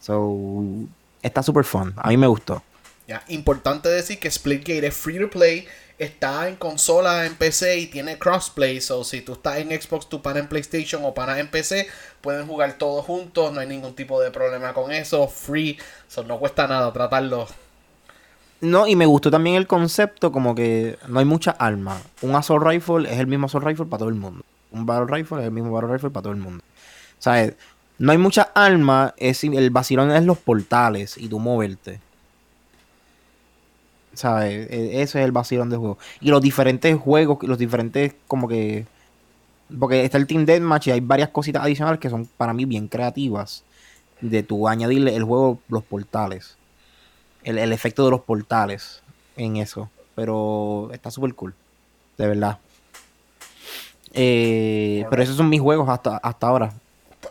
[0.00, 0.36] So,
[1.22, 1.92] está super fun.
[1.96, 2.62] A mí me gustó.
[3.06, 5.66] Ya, importante decir que Splitgate es free to play,
[5.98, 8.80] está en consola, en PC y tiene crossplay.
[8.80, 11.88] So, si tú estás en Xbox, tu pana en PlayStation o pana en PC,
[12.20, 15.28] pueden jugar todos juntos, no hay ningún tipo de problema con eso.
[15.28, 17.46] Free, so, no cuesta nada tratarlo.
[18.60, 22.02] No, y me gustó también el concepto como que no hay mucha armas.
[22.22, 24.44] Un assault rifle es el mismo assault rifle para todo el mundo.
[24.72, 26.64] Un battle rifle es el mismo battle rifle para todo el mundo.
[27.18, 27.54] ¿Sabes?
[27.98, 32.00] No hay mucha armas, es, el vacilón es los portales y tú moverte.
[34.14, 34.70] ¿Sabes?
[34.70, 35.98] E- Ese es el vacilón del juego.
[36.20, 38.86] Y los diferentes juegos, los diferentes como que...
[39.78, 42.88] Porque está el Team Deathmatch y hay varias cositas adicionales que son para mí bien
[42.88, 43.64] creativas.
[44.20, 46.56] De tú añadirle el juego los portales
[47.46, 49.02] el, el efecto de los portales
[49.36, 49.88] en eso.
[50.14, 51.54] Pero está súper cool.
[52.18, 52.58] De verdad.
[54.12, 56.72] Eh, pero esos son mis juegos hasta, hasta ahora.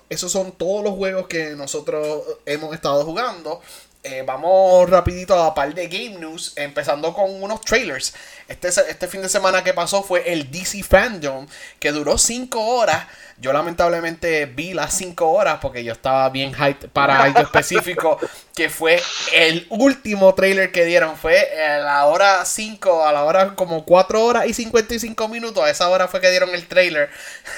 [0.09, 3.59] Esos son todos los juegos que nosotros hemos estado jugando.
[4.07, 8.13] Eh, vamos rapidito a par de Game News, empezando con unos trailers.
[8.47, 11.47] Este, este fin de semana que pasó fue el DC Fandom,
[11.79, 13.07] que duró 5 horas.
[13.37, 18.19] Yo lamentablemente vi las 5 horas porque yo estaba bien hyped para algo específico,
[18.55, 19.01] que fue
[19.33, 21.17] el último trailer que dieron.
[21.17, 25.63] Fue a la hora 5, a la hora como 4 horas y 55 minutos.
[25.63, 27.09] A esa hora fue que dieron el trailer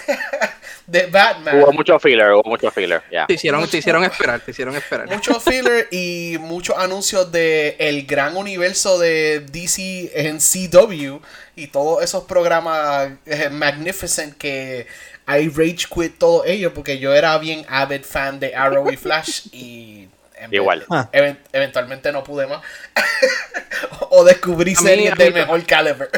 [0.88, 1.62] de Batman.
[1.62, 3.04] Hubo mucho filler, hubo mucho filler.
[3.28, 5.10] Te hicieron, te hicieron esperar, te hicieron esperar.
[5.10, 11.18] Mucho filler y muchos anuncios de el gran universo de DC en CW
[11.56, 14.88] y todos esos programas eh, magnificent que
[15.28, 19.48] I rage quit todo ello porque yo era bien avid fan de Arrow y Flash
[19.52, 20.08] y
[20.52, 20.86] Igual.
[21.14, 22.62] Even- eventualmente no pude más
[24.12, 26.10] o descubrí mí- series de mejor caliber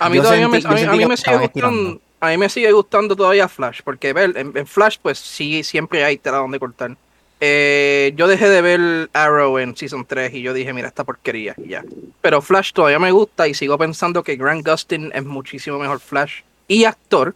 [0.00, 2.00] A mí todavía me, a mí, a me sigue gustando.
[2.22, 6.18] A mí me sigue gustando todavía Flash, porque en, en Flash, pues sí, siempre hay
[6.18, 6.96] tela donde cortar.
[7.40, 11.54] Eh, yo dejé de ver Arrow en Season 3 y yo dije, mira, esta porquería,
[11.56, 11.82] y ya.
[12.20, 16.42] Pero Flash todavía me gusta y sigo pensando que Grant Gustin es muchísimo mejor Flash
[16.68, 17.34] y actor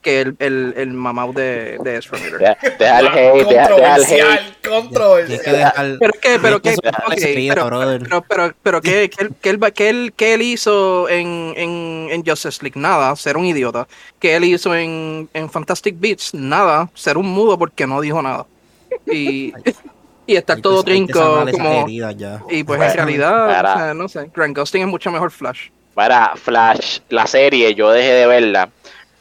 [0.00, 2.38] que el, el, el mamau de, de Ezra Miller.
[2.38, 4.08] Deja, deja el hate, deja, deja el hate.
[4.08, 6.60] controversial controversial Tienes que dejar- Pero qué, pero
[7.54, 7.66] pero,
[8.08, 12.24] pero, pero, pero qué, qué, qué él, qué él- qué él hizo en, en, en
[12.26, 13.86] Justice League, nada, ser un idiota.
[14.18, 18.46] ¿Qué él hizo en, en Fantastic Beasts, nada, ser un mudo porque no dijo nada.
[19.06, 19.52] Y
[20.26, 21.88] Y estar Hay todo trinco como...
[21.88, 22.42] ya.
[22.48, 25.30] Y pues Bueno, en realidad, para- o sea, no sé, Grant Gustin es mucho mejor
[25.30, 25.68] Flash.
[25.94, 28.70] Para Flash, la serie, yo dejé de verla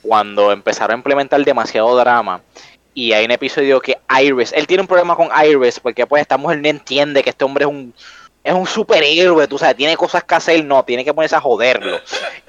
[0.01, 2.41] cuando empezaron a implementar demasiado drama.
[2.93, 6.38] Y hay un episodio que Iris, él tiene un problema con Iris porque pues esta
[6.38, 7.93] mujer no entiende que este hombre es un
[8.43, 11.99] es un superhéroe, tú sabes, tiene cosas que hacer, no, tiene que ponerse a joderlo.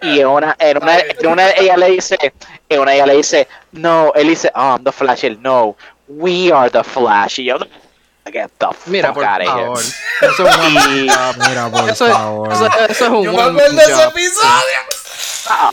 [0.01, 2.17] Y en una, en una, en una ella le dice,
[2.69, 5.77] en una ella le dice, no, él dice, oh, I'm the Flash, él, no,
[6.19, 7.39] we are the Flash.
[7.41, 7.59] Y yo,
[8.33, 10.29] get the Mira, fuck por out of here.
[10.31, 10.75] Eso es un
[11.49, 12.53] Mira, por eso, es- favor.
[12.53, 14.11] eso, eso es un Yo me one acuerdo de ese job.
[14.11, 14.49] episodio.
[15.49, 15.71] Ah,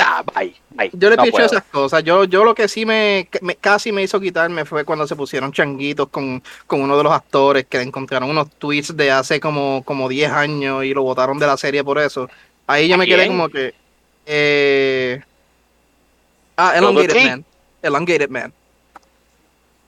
[0.00, 0.90] ah, bye, bye.
[0.94, 1.46] Yo le No piché puedo.
[1.46, 2.02] esas cosas.
[2.02, 5.52] Yo, yo lo que sí me, me- casi me hizo quitarme fue cuando se pusieron
[5.52, 9.82] changuitos con, con uno de los actores que le encontraron unos tweets de hace como,
[9.84, 12.28] como 10 años y lo votaron de la serie por eso.
[12.66, 13.28] Ahí yo ¿A me quedé quién?
[13.28, 13.74] como que.
[14.26, 15.22] Eh,
[16.56, 17.24] ah, ¿Todo Elongated?
[17.30, 17.44] Man.
[17.82, 18.52] Elongated Man.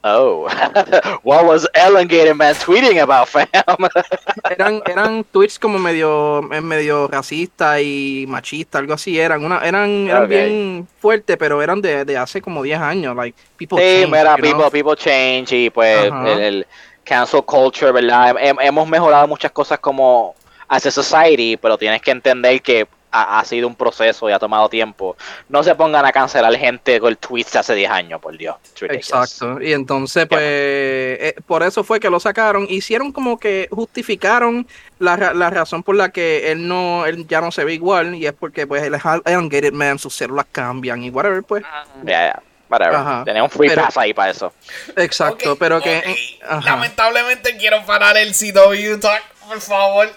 [0.08, 0.46] Oh,
[1.24, 3.46] what was Elongated Man tweeting about, fam?
[4.50, 9.18] Eran, eran tweets como medio, eh, medio racista y machista, algo así.
[9.18, 10.28] Eran una, eran, eran Ok.
[10.28, 13.16] bien fuertes, pero eran de, de hace como 10 años.
[13.16, 14.70] Like, people sí, change, mira, know?
[14.70, 16.32] people, people change y pues Ajá.
[16.32, 16.66] el, el
[17.02, 18.36] cancel culture, ¿verdad?
[18.36, 20.36] Hem- hemos mejorado muchas cosas como
[20.68, 22.86] as a society, pero tienes que entender que
[23.22, 25.16] ha, ha sido un proceso y ha tomado tiempo.
[25.48, 28.56] No se pongan a cancelar gente con tweets de hace 10 años, por Dios.
[28.80, 29.60] Exacto.
[29.60, 32.66] Y entonces, pues, eh, por eso fue que lo sacaron.
[32.68, 34.66] Hicieron como que justificaron
[34.98, 38.14] la, la razón por la que él no, él ya no se ve igual.
[38.14, 41.62] Y es porque, pues, él es elongated man, sus células cambian y whatever, pues.
[42.04, 43.24] Yeah, yeah, whatever.
[43.24, 44.52] Tenía un free Pero- pass ahí para eso.
[44.96, 46.02] Exacto, pero que.
[46.46, 46.70] ajá.
[46.70, 50.08] Lamentablemente quiero parar el CW Talk, por favor.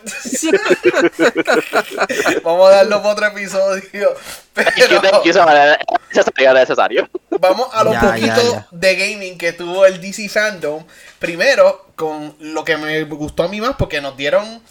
[2.43, 4.15] Vamos a darlo para otro episodio.
[4.53, 5.21] Thank you, Pero.
[5.23, 7.09] Necesario, necesario.
[7.39, 8.67] vamos a lo Ya, poquito ya, ya.
[8.71, 10.83] de gaming que tuvo el DC Fandom.
[11.19, 14.61] Primero, con lo que me gustó a mí más, porque nos dieron.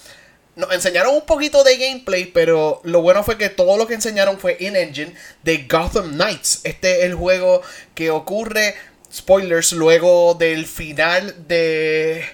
[0.56, 4.40] Nos enseñaron un poquito de gameplay, pero lo bueno fue que todo lo que enseñaron
[4.40, 6.62] fue in-engine de Gotham Knights.
[6.64, 7.62] Este es el juego
[7.94, 8.74] que ocurre,
[9.14, 12.24] spoilers, luego del final de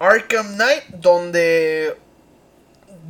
[0.00, 1.96] Arkham Knight, donde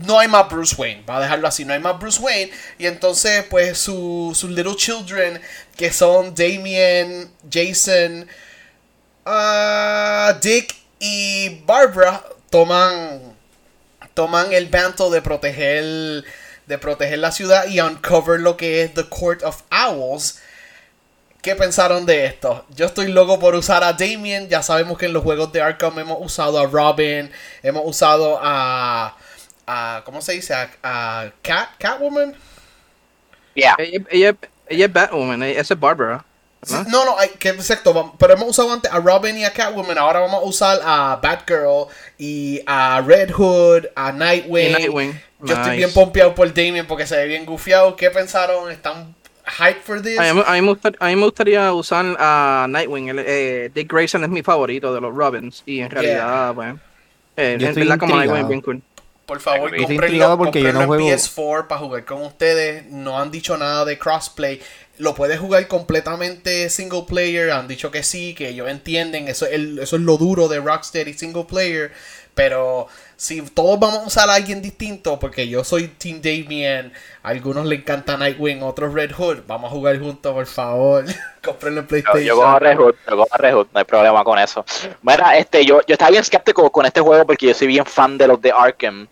[0.07, 2.51] no hay más Bruce Wayne, va a dejarlo así, no hay más Bruce Wayne.
[2.79, 5.40] Y entonces, pues, su- sus little children,
[5.77, 8.27] que son Damien, Jason,
[9.27, 13.37] ah, Dick y Barbara, toman,
[14.14, 16.24] toman el manto de proteger,
[16.66, 20.40] de proteger la ciudad y uncover lo que es The Court of Owls.
[21.42, 22.64] ¿Qué pensaron de esto?
[22.74, 24.48] Yo estoy loco por usar a Damien.
[24.48, 27.31] Ya sabemos que en los juegos de Arkham hemos usado a Robin.
[27.62, 29.16] Hemos usado a.
[29.66, 30.55] a ¿Cómo se dice?
[30.55, 32.35] A, a Cat, Catwoman.
[33.55, 33.77] Yeah.
[33.79, 34.37] Ella, ella,
[34.68, 36.24] ella es Batwoman, ella- esa es Barbara.
[36.70, 36.83] ¿no?
[36.85, 38.14] No, no, hay, que exacto.
[38.18, 39.96] Pero hemos usado antes a Robin y a Catwoman.
[39.96, 41.87] Ahora vamos a usar a Batgirl
[42.18, 44.70] y a Red Hood, a Nightwing.
[44.70, 45.22] Y Nightwing.
[45.40, 47.94] Yo estoy bien pompeado por Damien porque se ve bien gufiado.
[47.94, 48.72] ¿Qué pensaron?
[48.72, 49.14] ¿Están
[49.48, 50.18] hype for this?
[50.18, 53.08] A mí, a mí me gustar- a mí me gustaría usar a Nightwing.
[53.08, 55.62] el- eh, Dick Grayson es mi favorito de los Robins.
[55.66, 56.74] Y en realidad, pues.
[57.37, 58.82] Eh, Yo en estoy verdad, como Nightwing es bien cool.
[59.26, 59.82] Por favor, porque
[60.16, 62.87] yo no cómprenlo en juego- PS4 para jugar con ustedes.
[62.87, 64.61] No han dicho nada de crossplay.
[64.96, 67.50] Lo puedes jugar completamente single player.
[67.50, 69.28] Han dicho que sí, que ellos entienden.
[69.28, 71.92] Eso el- eso es lo duro de Rocksteady single player.
[72.34, 76.92] Pero si todos vamos a usar a alguien distinto, porque yo soy Team Damien,
[77.24, 81.04] a algunos le encanta Nightwing, otros Red Hood, vamos a jugar juntos, por favor.
[81.44, 82.22] Cómprenlo en Yo, PlayStation.
[82.24, 84.64] yo cojo Red Hood, yo cojo Red Hood, no hay problema con eso.
[85.02, 88.16] Mira, este, yo, yo estaba bien escéptico con este juego porque yo soy bien fan
[88.16, 89.09] de los de Arkham.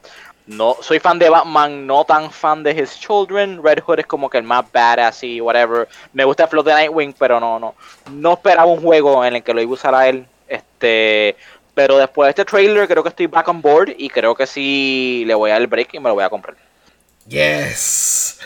[0.46, 3.60] No, soy fan de Batman, no tan fan de His Children.
[3.60, 5.88] Red Hood es como que el más badass y whatever.
[6.12, 7.74] Me gusta el flow de Nightwing, pero no, no.
[8.12, 10.24] No esperaba un juego en el que lo iba a usar a él.
[10.46, 11.34] Este,
[11.76, 15.24] pero después de este trailer creo que estoy back on board y creo que sí
[15.26, 16.56] le voy a dar el break y me lo voy a comprar.
[17.28, 18.38] Yes.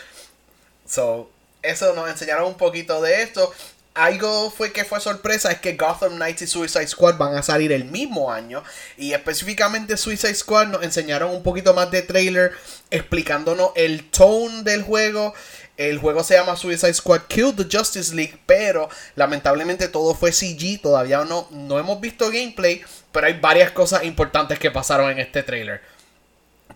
[0.85, 1.29] So,
[1.61, 3.49] eso nos enseñaron un poquito de esto.
[3.93, 7.71] Algo fue que fue sorpresa es que Gotham Knights y Suicide Squad van a salir
[7.71, 8.65] el mismo año
[8.97, 12.51] y específicamente Suicide Squad nos enseñaron un poquito más de trailer
[12.89, 15.33] explicándonos el tone del juego.
[15.77, 20.81] El juego se llama Suicide Squad Kill the Justice League, pero lamentablemente todo fue CG,
[20.81, 25.43] todavía no, no hemos visto gameplay, pero hay varias cosas importantes que pasaron en este
[25.43, 25.81] trailer.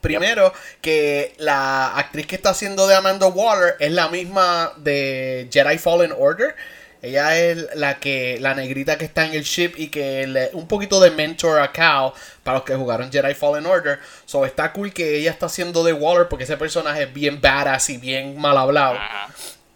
[0.02, 5.78] Primero, que la actriz que está haciendo de Amanda Waller es la misma de Jedi
[5.78, 6.56] Fallen Order.
[7.02, 10.68] Ella es la que la negrita que está en el ship y que le, un
[10.68, 14.00] poquito de mentor a Cal para los que jugaron Jedi Fallen Order.
[14.26, 17.90] So está cool que ella está haciendo de Waller porque ese personaje es bien badass
[17.92, 18.98] y bien mal hablado.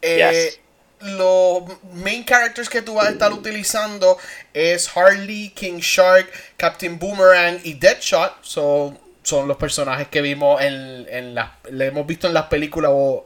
[0.01, 0.59] Eh, Yes.
[1.01, 4.17] Los main characters que tú vas a estar utilizando
[4.53, 8.43] es Harley, King Shark, Captain Boomerang y Deadshot.
[8.43, 12.91] So, son los personajes que vimos en, en las, le hemos visto en las películas
[12.93, 13.25] o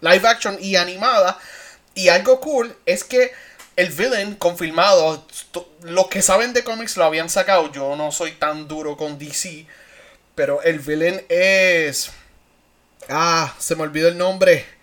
[0.00, 1.38] live action y animada.
[1.94, 3.32] Y algo cool es que
[3.76, 5.26] el villain confirmado,
[5.82, 7.70] los que saben de cómics lo habían sacado.
[7.72, 9.66] Yo no soy tan duro con DC,
[10.34, 12.10] pero el villain es.
[13.08, 14.75] Ah, se me olvidó el nombre.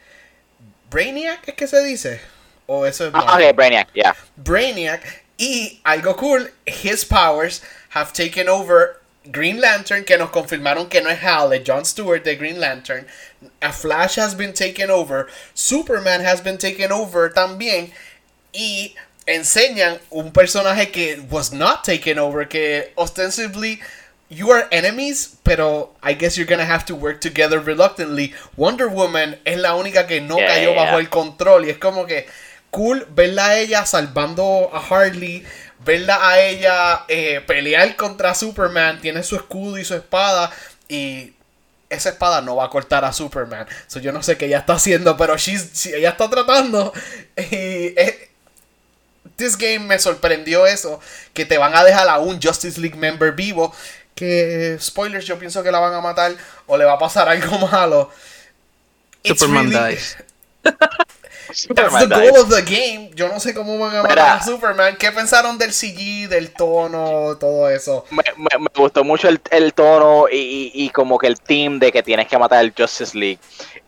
[0.94, 2.22] Brainiac es que se dice.
[2.68, 3.12] O eso es.
[3.14, 4.16] Ah, ok, Brainiac, ya.
[4.38, 5.24] Brainiac.
[5.38, 9.02] Y algo cool, his powers have taken over
[9.32, 13.08] Green Lantern, que nos confirmaron que no es Hal, es John Stewart de Green Lantern.
[13.62, 15.28] A Flash has been taken over.
[15.56, 17.92] Superman has been taken over también.
[18.54, 18.94] Y
[19.26, 23.82] enseñan un personaje que was not taken over, que ostensibly
[24.34, 28.34] you are enemies, pero I guess you're gonna have to work together reluctantly.
[28.58, 30.84] Wonder Woman es la única que no Yeah, cayó yeah.
[30.84, 32.28] bajo el control y es como que
[32.72, 35.44] cool verla a ella salvando a Harley,
[35.86, 40.52] verla a ella eh, pelear contra Superman, tiene su escudo y su espada
[40.88, 41.34] y
[41.90, 43.68] esa espada no va a cortar a Superman.
[43.88, 46.92] So, yo no sé qué ella está haciendo, pero she's- ella está tratando.
[47.38, 48.30] Y eh,
[49.36, 51.00] this game me sorprendió eso,
[51.34, 53.74] que te van a dejar a un Justice League member vivo.
[54.16, 56.34] Que, spoilers, yo pienso que la van a matar
[56.68, 58.10] o le va a pasar algo malo.
[59.24, 60.18] It's Superman really- dies.
[61.46, 62.40] That's the Superman goal dies.
[62.42, 63.12] of the game.
[63.16, 64.34] Yo no sé cómo van a matar Mira.
[64.36, 64.96] a Superman.
[64.98, 68.06] ¿Qué pensaron del CG, del tono, todo eso?
[68.12, 71.80] Me, me- me gustó mucho el, el tono y, y- y como que el team
[71.80, 73.40] de que tienes que matar al Justice League.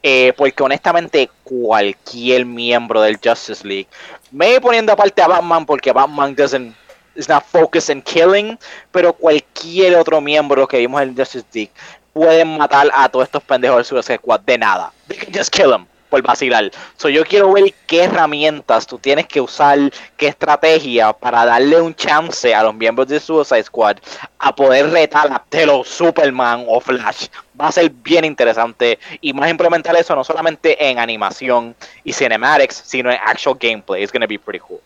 [0.03, 3.87] Eh, porque honestamente cualquier miembro del Justice League,
[4.31, 6.75] me poniendo aparte a Batman porque Batman doesn't
[7.15, 8.57] is not focused in killing,
[8.91, 11.71] pero cualquier otro miembro que vimos en Justice League
[12.13, 14.93] pueden matar a todos estos pendejos del Suicide Squad de nada.
[15.07, 16.71] They can just kill them por vacilar.
[16.97, 19.77] So yo quiero ver qué herramientas tú tienes que usar,
[20.17, 23.97] qué estrategia para darle un chance a los miembros de Suicide Squad
[24.39, 27.27] a poder retar a Telo, Superman o Flash.
[27.59, 32.83] Va a ser bien interesante y más implementar eso no solamente en animación y cinematics,
[32.85, 34.03] sino en actual gameplay.
[34.03, 34.79] It's gonna be pretty cool.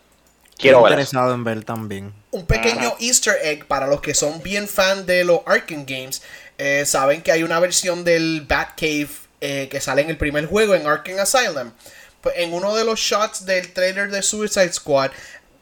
[0.60, 1.15] Quiero ver eso.
[1.15, 2.13] interesado en ver también.
[2.32, 6.22] Un pequeño easter egg para los que son bien fan de los Arkham Games.
[6.58, 9.08] eh, saben que hay una versión del Batcave
[9.41, 11.72] eh, que sale en el primer juego en Arkham Asylum.
[12.22, 15.12] Pues en uno de los shots del trailer de Suicide Squad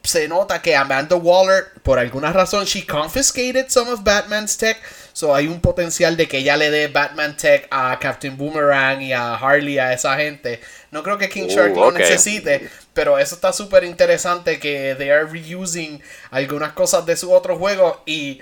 [0.04, 4.78] se nota que Amanda Waller, por alguna razón, she confiscated some of Batman's tech.
[5.14, 9.12] So hay un potencial de que ella le dé Batman tech a Captain Boomerang y
[9.14, 10.62] a Harley, a esa gente.
[10.92, 11.98] No creo que King Uh, Shark lo ok.
[11.98, 17.56] necesite, pero eso está súper interesante que they are reusing algunas cosas de su otro
[17.56, 18.42] juego y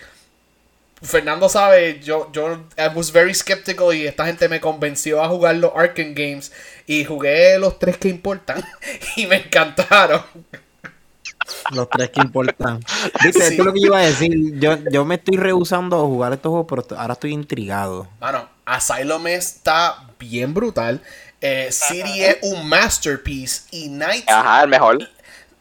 [1.01, 5.57] Fernando sabe, yo, yo I was very skeptical y esta gente me convenció a jugar
[5.57, 6.53] los Arkham Games
[6.87, 8.63] y jugué los tres que importan
[9.17, 10.21] y me encantaron.
[11.71, 12.79] Los tres que importan.
[13.21, 13.29] Sí.
[13.29, 14.57] esto es lo que yo iba a decir.
[14.57, 18.07] Yo, yo me estoy rehusando a jugar estos juegos, pero ahora estoy intrigado.
[18.21, 21.01] Mano, Asylum está bien brutal.
[21.47, 25.09] Eh, City es un masterpiece y Night Ajá, el mejor.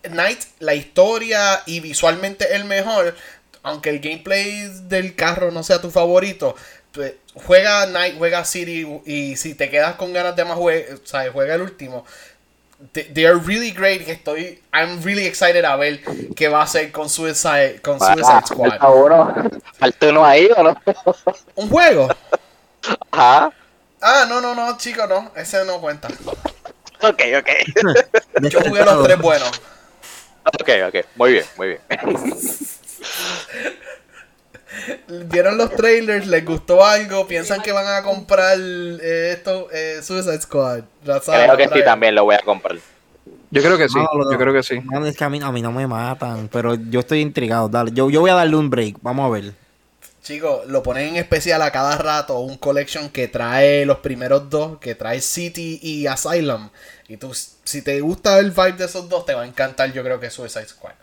[0.02, 3.14] Knight, la historia y visualmente el mejor,
[3.62, 6.54] aunque el gameplay del carro no sea tu favorito,
[6.92, 11.06] pues, juega Knight, juega City y si te quedas con ganas de más jue- o
[11.06, 12.04] sea, juega el último.
[12.92, 14.06] They, they are really great.
[14.08, 16.00] Estoy, I'm really excited a ver
[16.36, 18.68] qué va a hacer con Suicide, con Suicide Ah, Squad.
[18.70, 19.34] falta uno.
[19.78, 20.82] Falta uno ahí, ¿o no?
[21.54, 22.08] ¿Un juego?
[23.10, 23.50] Ajá.
[24.06, 25.32] Ah, no, no, no, chico, no.
[25.34, 26.08] Ese no cuenta.
[27.00, 27.48] Ok, ok.
[28.50, 29.50] Yo jugué los tres buenos.
[30.44, 31.06] ok, ok.
[31.16, 31.80] Muy bien, muy bien.
[35.30, 40.42] Vieron los trailers, les gustó algo, piensan que van a comprar eh, esto, eh, Suicide
[40.42, 40.82] Squad.
[41.02, 42.76] Creo que sí, también lo voy a comprar.
[43.50, 43.96] Yo creo que sí.
[43.96, 44.80] No, no, Yo creo que sí.
[44.80, 47.70] No, es que a mí, a mí no me matan, pero yo estoy intrigado.
[47.70, 48.96] Dale, yo, yo voy a darle un break.
[49.00, 49.63] Vamos a ver.
[50.24, 54.78] Chicos, lo ponen en especial a cada rato, un collection que trae los primeros dos,
[54.78, 56.70] que trae City y Asylum.
[57.08, 60.02] Y tú, si te gusta el vibe de esos dos, te va a encantar, yo
[60.02, 60.94] creo que Suicide Squad.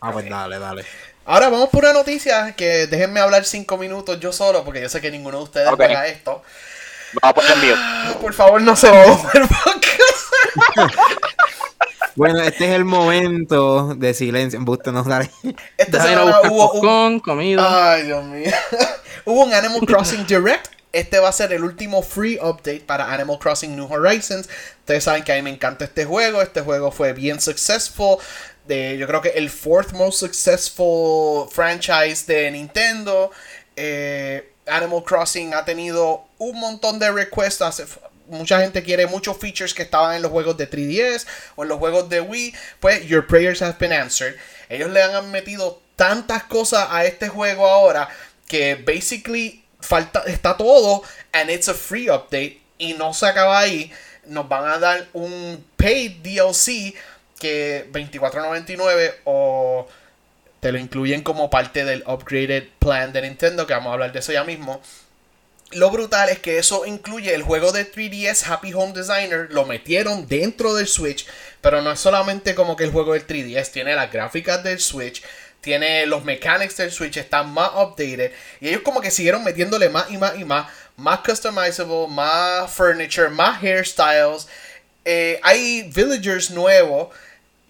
[0.00, 0.86] Ah, pues dale, dale.
[1.26, 5.02] Ahora vamos por una noticia que déjenme hablar cinco minutos yo solo, porque yo sé
[5.02, 5.76] que ninguno de ustedes Ok.
[5.76, 6.42] juega esto.
[7.20, 7.74] Vamos a poner.
[7.76, 9.06] Ah, Por favor, no se va a.
[12.16, 14.58] Bueno, este es el momento de silencio.
[14.58, 15.30] Embuste, no dale.
[15.76, 17.92] Esta semana hubo un, popcorn, comida.
[17.92, 18.50] Ay, Dios mío.
[19.24, 20.68] Hubo un Animal Crossing Direct.
[20.92, 24.48] Este va a ser el último free update para Animal Crossing New Horizons.
[24.80, 26.42] Ustedes saben que a mí me encanta este juego.
[26.42, 28.16] Este juego fue bien successful.
[28.66, 33.30] De, yo creo que el fourth most successful franchise de Nintendo.
[33.76, 37.98] Eh, Animal Crossing ha tenido un montón de requests.
[38.30, 41.26] Mucha gente quiere muchos features que estaban en los juegos de 3DS
[41.56, 44.36] o en los juegos de Wii, pues your prayers have been answered.
[44.68, 48.08] Ellos le han metido tantas cosas a este juego ahora
[48.46, 51.02] que basically falta está todo
[51.32, 53.92] and it's a free update y no se acaba ahí.
[54.26, 56.94] Nos van a dar un paid DLC
[57.38, 59.88] que 24.99 o
[60.60, 64.18] te lo incluyen como parte del upgraded plan de Nintendo, que vamos a hablar de
[64.18, 64.80] eso ya mismo.
[65.72, 70.26] Lo brutal es que eso incluye el juego de 3DS Happy Home Designer, lo metieron
[70.26, 71.26] dentro del Switch,
[71.60, 75.22] pero no es solamente como que el juego del 3DS, tiene las gráficas del Switch,
[75.60, 80.10] tiene los mechanics del Switch, están más updated, y ellos como que siguieron metiéndole más
[80.10, 80.66] y más y más,
[80.96, 84.48] más customizable, más furniture, más hairstyles,
[85.04, 87.14] eh, hay villagers nuevos,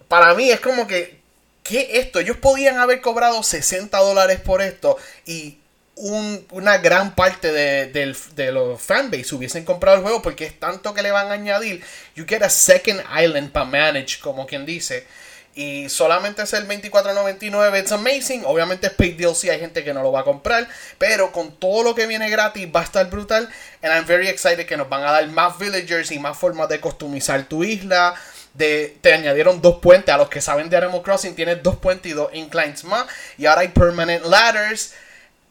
[0.07, 1.21] para mí es como que
[1.63, 2.19] ¿qué esto?
[2.19, 5.57] Ellos podían haber cobrado 60 dólares por esto y
[5.95, 11.11] una gran parte de, los fanbase hubiesen comprado el juego porque es tanto que le
[11.11, 11.83] van a añadir.
[12.15, 15.05] You get a second island para manage, como quien dice.
[15.53, 17.79] Y solamente es el 24.99.
[17.79, 18.43] It's amazing.
[18.45, 19.49] Obviamente es paid DLC.
[19.49, 20.67] Hay gente que no lo va a comprar.
[20.97, 23.49] Pero con todo lo que viene gratis va a estar brutal.
[23.81, 26.79] And I'm very excited que nos van a dar más villagers y más formas de
[26.79, 28.15] customizar tu isla
[28.53, 30.13] de, te añadieron dos puentes.
[30.13, 33.05] A los que saben de Animal Crossing, tienes dos puentes y dos inclines más.
[33.37, 34.93] Y ahora hay permanent ladders.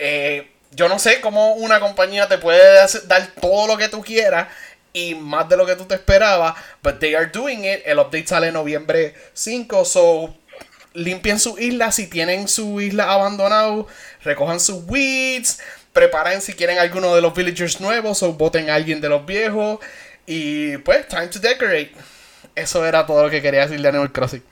[0.00, 2.60] Eh, yo no sé cómo una compañía te puede
[3.06, 4.48] dar todo lo que tú quieras
[4.92, 6.54] y más de lo que tú te esperabas.
[6.82, 7.82] But they are doing it.
[7.84, 9.84] El update sale en noviembre 5.
[9.84, 10.34] So
[10.94, 13.86] limpien su isla si tienen su isla abandonado.
[14.22, 15.60] Recojan sus weeds.
[15.92, 19.80] Preparen si quieren alguno de los villagers nuevos o voten a alguien de los viejos.
[20.26, 21.92] Y pues, time to decorate.
[22.54, 24.42] Eso era todo lo que quería decir de Animal Crossing.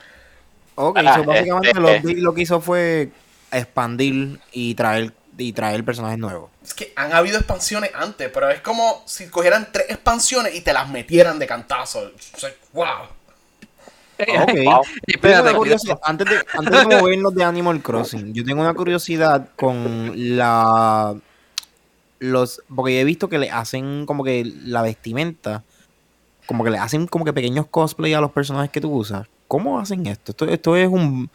[0.75, 3.09] Ok, ah, básicamente este, lo, que hizo fue
[3.51, 6.49] expandir y traer y traer personajes nuevos.
[6.63, 10.73] Es que han habido expansiones antes, pero es como si cogieran tres expansiones y te
[10.73, 12.11] las metieran de cantazo.
[12.73, 12.85] wow.
[14.19, 14.85] Ok.
[15.07, 15.49] Espérate,
[16.03, 21.15] antes de, antes de movernos de Animal Crossing, yo tengo una curiosidad con la.
[22.19, 22.61] Los.
[22.73, 25.63] Porque he visto que le hacen como que la vestimenta
[26.49, 29.27] como que le hacen como que pequeños cosplay a los personajes que tú usas.
[29.47, 30.31] ¿Cómo hacen esto?
[30.31, 31.29] Esto, esto es un.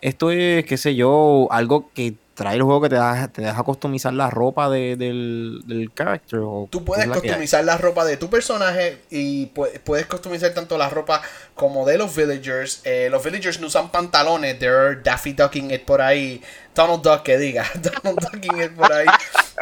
[0.00, 3.62] Esto es, qué sé yo, algo que trae el juego que te deja, te deja
[3.62, 6.40] customizar la ropa del, del character.
[6.70, 9.44] tú puedes customizar la ropa de tu personaje y
[9.84, 11.20] puedes customizar tanto la ropa
[11.54, 12.80] como de los villagers.
[12.84, 16.42] Eh, los villagers no usan pantalones, they're Daffy Ducking it por ahí.
[16.74, 19.06] Donald Duck que diga, Donald Ducking it por ahí.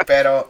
[0.07, 0.49] Pero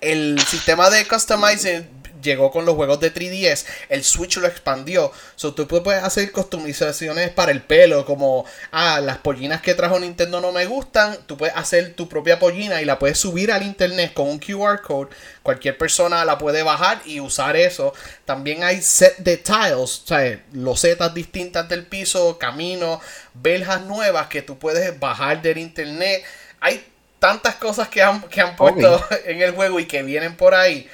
[0.00, 1.86] el sistema de customizing
[2.24, 5.12] llegó con los juegos de 3DS, el Switch lo expandió.
[5.36, 10.40] So, tú puedes hacer customizaciones para el pelo, como, ah, las pollinas que trajo Nintendo
[10.40, 11.18] no me gustan.
[11.26, 14.80] Tú puedes hacer tu propia pollina y la puedes subir al internet con un QR
[14.82, 15.14] code.
[15.42, 17.92] Cualquier persona la puede bajar y usar eso.
[18.24, 23.00] También hay set de tiles, o sea, losetas distintas del piso, caminos,
[23.34, 26.24] beljas nuevas que tú puedes bajar del internet.
[26.60, 26.84] Hay
[27.18, 30.88] tantas cosas que han, que han puesto en el juego y que vienen por ahí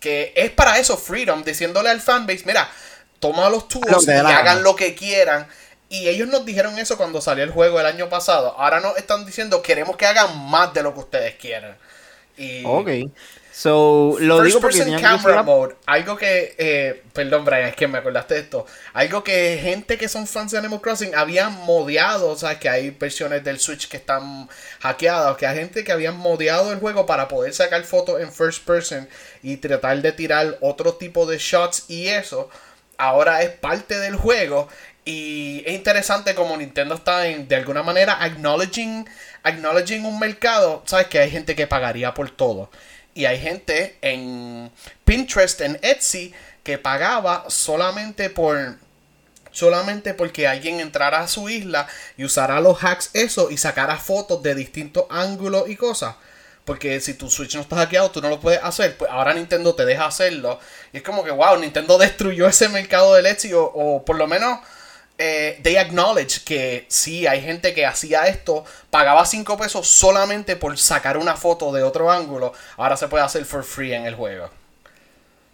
[0.00, 2.68] que es para eso Freedom, diciéndole al fanbase, mira,
[3.20, 5.46] toma los tools y hagan lo que quieran.
[5.88, 8.54] Y ellos nos dijeron eso cuando salió el juego el año pasado.
[8.58, 11.76] Ahora nos están diciendo, queremos que hagan más de lo que ustedes quieran.
[12.36, 12.88] Y ok.
[13.60, 18.32] So, lo digo porque camera mode, algo que, eh, perdón Brian, es que me acordaste
[18.32, 22.58] de esto, algo que gente que son fans de Animal Crossing habían modeado, o sea,
[22.58, 24.48] que hay versiones del Switch que están
[24.80, 28.64] hackeadas, que hay gente que habían modeado el juego para poder sacar fotos en first
[28.64, 29.06] person
[29.42, 32.48] y tratar de tirar otro tipo de shots y eso,
[32.96, 34.68] ahora es parte del juego.
[35.04, 39.06] Y es interesante como Nintendo está en, de alguna manera acknowledging,
[39.42, 42.70] acknowledging un mercado, sabes que hay gente que pagaría por todo.
[43.14, 44.70] Y hay gente en
[45.04, 46.32] Pinterest, en Etsy,
[46.62, 48.76] que pagaba solamente por
[49.52, 54.42] solamente porque alguien entrara a su isla y usara los hacks eso y sacara fotos
[54.44, 56.14] de distintos ángulos y cosas.
[56.64, 58.96] Porque si tu Switch no está hackeado, tú no lo puedes hacer.
[58.96, 60.60] Pues ahora Nintendo te deja hacerlo.
[60.92, 63.50] Y es como que, wow, Nintendo destruyó ese mercado del Etsy.
[63.52, 64.60] o por lo menos
[65.22, 70.78] eh, they acknowledge que sí, hay gente que hacía esto, pagaba 5 pesos solamente por
[70.78, 72.54] sacar una foto de otro ángulo.
[72.78, 74.48] Ahora se puede hacer for free en el juego.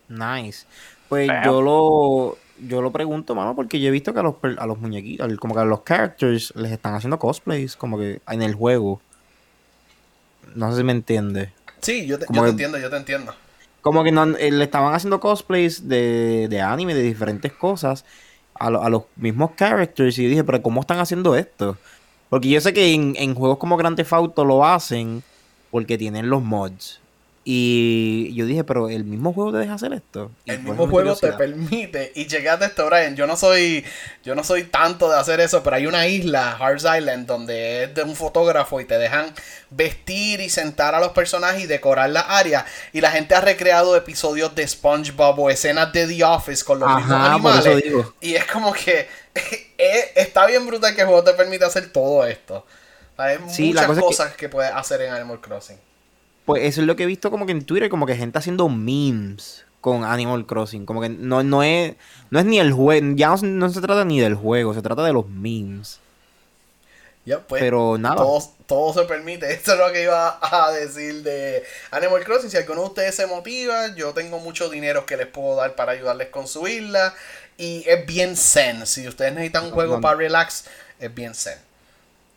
[0.09, 0.67] Nice.
[1.09, 4.67] Pues yo lo yo lo pregunto, mano, porque yo he visto que a los, a
[4.67, 8.55] los muñequitos, como que a los characters les están haciendo cosplays, como que en el
[8.55, 9.01] juego.
[10.55, 11.53] No sé si me entiende.
[11.81, 13.35] Sí, yo te, yo te entiendo, yo te entiendo.
[13.83, 18.05] Como que no, eh, le estaban haciendo cosplays de, de anime, de diferentes cosas
[18.59, 21.77] a, los mismos characters y dije, pero ¿cómo están haciendo esto?
[22.29, 25.23] Porque yo sé que en, juegos como Grand Theft Auto lo hacen
[25.71, 27.01] porque tienen los mods.
[27.49, 30.32] Y yo dije, pero el mismo juego te deja hacer esto.
[30.47, 33.14] Y el mismo juego te permite y llegaste a esto Brian.
[33.14, 33.84] Yo no soy
[34.24, 37.94] yo no soy tanto de hacer eso pero hay una isla Hearts Island donde es
[37.94, 39.32] de un fotógrafo y te dejan
[39.70, 42.64] vestir y sentar a los personajes y decorar las áreas.
[42.92, 46.97] Y la gente ha recreado episodios de SpongeBob o escenas de The Office con los
[46.97, 47.84] mismos Ajá, por eso animales.
[47.84, 48.14] digo.
[48.20, 49.07] y es como que
[49.78, 52.66] eh, está bien brutal que el juego te permite hacer todo esto.
[53.16, 54.49] Hay Sí, la muchas cosa es que- cosas que...
[54.49, 55.78] puedes hacer en Animal Crossing
[56.47, 58.68] Pues eso es lo que he visto como que en Twitter, como que gente haciendo
[58.68, 60.86] memes con Animal Crossing.
[60.86, 61.94] Como que no, no es
[62.30, 64.80] no es ni el juego, ya no, se- no se trata ni del juego, se
[64.82, 66.01] trata de los memes.
[67.24, 68.14] Ya, pues, Pero nada.
[68.16, 69.51] Todo, todo se permite.
[69.53, 72.51] Esto es lo que iba a decir de Animal Crossing.
[72.51, 75.92] Si alguno de ustedes se motiva, yo tengo mucho dinero que les puedo dar para
[75.92, 77.12] ayudarles con su isla.
[77.59, 78.86] Y es bien zen.
[78.86, 80.01] Si ustedes necesitan un juego No.
[80.01, 80.66] para relax,
[81.01, 81.59] es bien zen.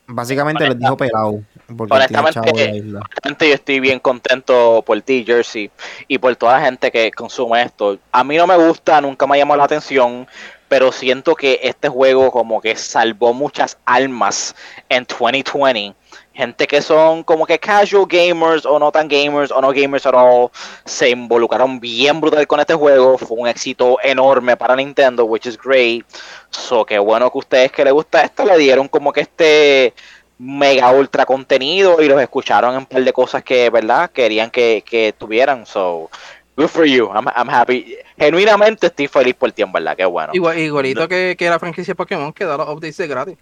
[0.07, 1.43] Básicamente les dijo pelado.
[1.78, 2.40] Honestamente.
[2.40, 5.70] Honestamente, yo estoy bien contento por ti, Jersey,
[6.08, 7.98] y por toda la gente que consume esto.
[8.12, 10.28] A mí no me gusta, nunca me llamó la atención,
[10.68, 14.56] pero siento que este juego como que salvó muchas almas
[14.88, 15.96] en 2020.
[16.34, 20.14] Gente que son como que casual gamers o no tan gamers o no gamers at
[20.14, 20.50] all,
[20.86, 23.18] se involucraron bien brutal con este juego.
[23.18, 26.06] Fue un éxito enorme para Nintendo, which is great.
[26.50, 29.94] So, qué bueno que ustedes que les gusta esto le dieron como que este
[30.40, 34.10] mega ultra contenido y los escucharon en un par de cosas que, ¿verdad?
[34.10, 35.66] Querían que, que tuvieran.
[35.66, 36.10] So,
[36.56, 37.12] good for you.
[37.14, 37.98] I'm, I'm happy.
[38.18, 39.96] Genuinamente estoy feliz por ti, en verdad.
[39.98, 40.32] Qué bueno.
[40.34, 43.38] Igual, igualito que, que la franquicia Pokémon que da los updates de gratis.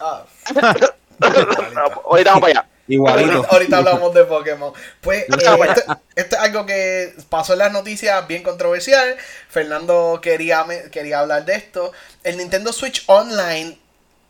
[0.00, 0.24] Ah.
[1.20, 2.66] Ahorita vamos para allá.
[2.86, 3.46] Igualito.
[3.50, 4.72] Ahorita, hablamos de Pokémon.
[5.00, 9.16] Pues eh, esto, esto es algo que pasó en las noticias bien controversial.
[9.48, 11.92] Fernando quería, me- quería hablar de esto.
[12.22, 13.78] El Nintendo Switch Online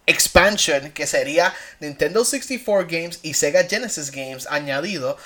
[0.06, 5.16] Expansion, que sería Nintendo 64 Games y Sega Genesis Games añadido.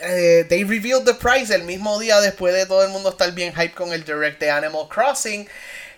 [0.00, 3.52] eh, they revealed the price el mismo día después de todo el mundo estar bien
[3.54, 5.48] hype con el direct de Animal Crossing.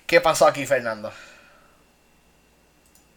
[0.06, 1.12] ¿Qué pasó aquí, Fernando?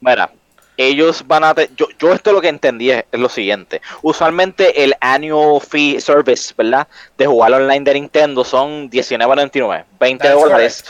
[0.02, 0.32] Mira,
[0.78, 1.56] ellos van a...
[1.76, 3.82] yo, yo esto lo que entendí es, es lo siguiente.
[4.02, 6.88] Usualmente el annual fee service, ¿verdad?
[7.18, 10.86] De jugar online de Nintendo son $19.99, 20 That's dólares.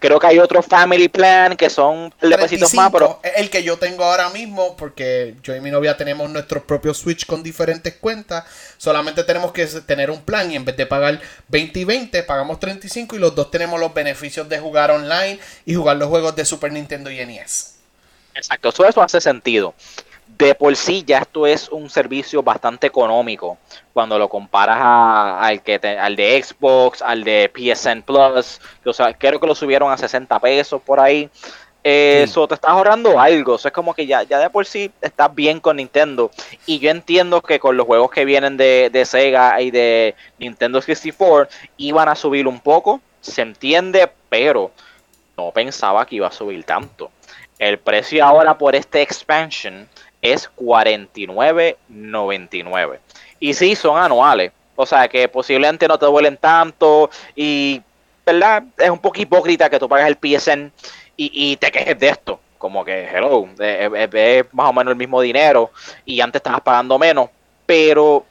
[0.00, 3.62] Creo que hay otro family plan que son pesitos más, pero 35 es el que
[3.62, 7.94] yo tengo ahora mismo porque yo y mi novia tenemos nuestro propio Switch con diferentes
[7.94, 8.44] cuentas.
[8.78, 12.58] Solamente tenemos que tener un plan y en vez de pagar 20 y 20 pagamos
[12.58, 16.44] 35 y los dos tenemos los beneficios de jugar online y jugar los juegos de
[16.44, 17.73] Super Nintendo y NES.
[18.34, 19.74] Exacto, eso, eso hace sentido.
[20.26, 23.58] De por sí ya esto es un servicio bastante económico
[23.92, 28.90] cuando lo comparas a- al que te- al de Xbox, al de PSN Plus, que,
[28.90, 31.30] o sea, creo que lo subieron a 60 pesos por ahí.
[31.34, 31.50] Sí.
[31.84, 35.32] Eso te estás ahorrando algo, eso es como que ya, ya de por sí estás
[35.34, 36.30] bien con Nintendo.
[36.66, 40.80] Y yo entiendo que con los juegos que vienen de, de Sega y de Nintendo
[40.80, 44.70] 64 iban a subir un poco, se entiende, pero
[45.36, 47.10] no pensaba que iba a subir tanto.
[47.64, 49.88] El precio ahora por este expansion
[50.20, 52.98] es 49.99.
[53.40, 54.52] Y sí, son anuales.
[54.76, 57.08] O sea que posiblemente no te duelen tanto.
[57.34, 57.80] Y,
[58.26, 58.64] ¿verdad?
[58.76, 60.70] Es un poco hipócrita que tú pagas el PSN
[61.16, 62.38] y, y te quejes de esto.
[62.58, 65.70] Como que, hello, eh, eh, es más o menos el mismo dinero
[66.04, 67.30] y antes estabas pagando menos.
[67.64, 68.26] Pero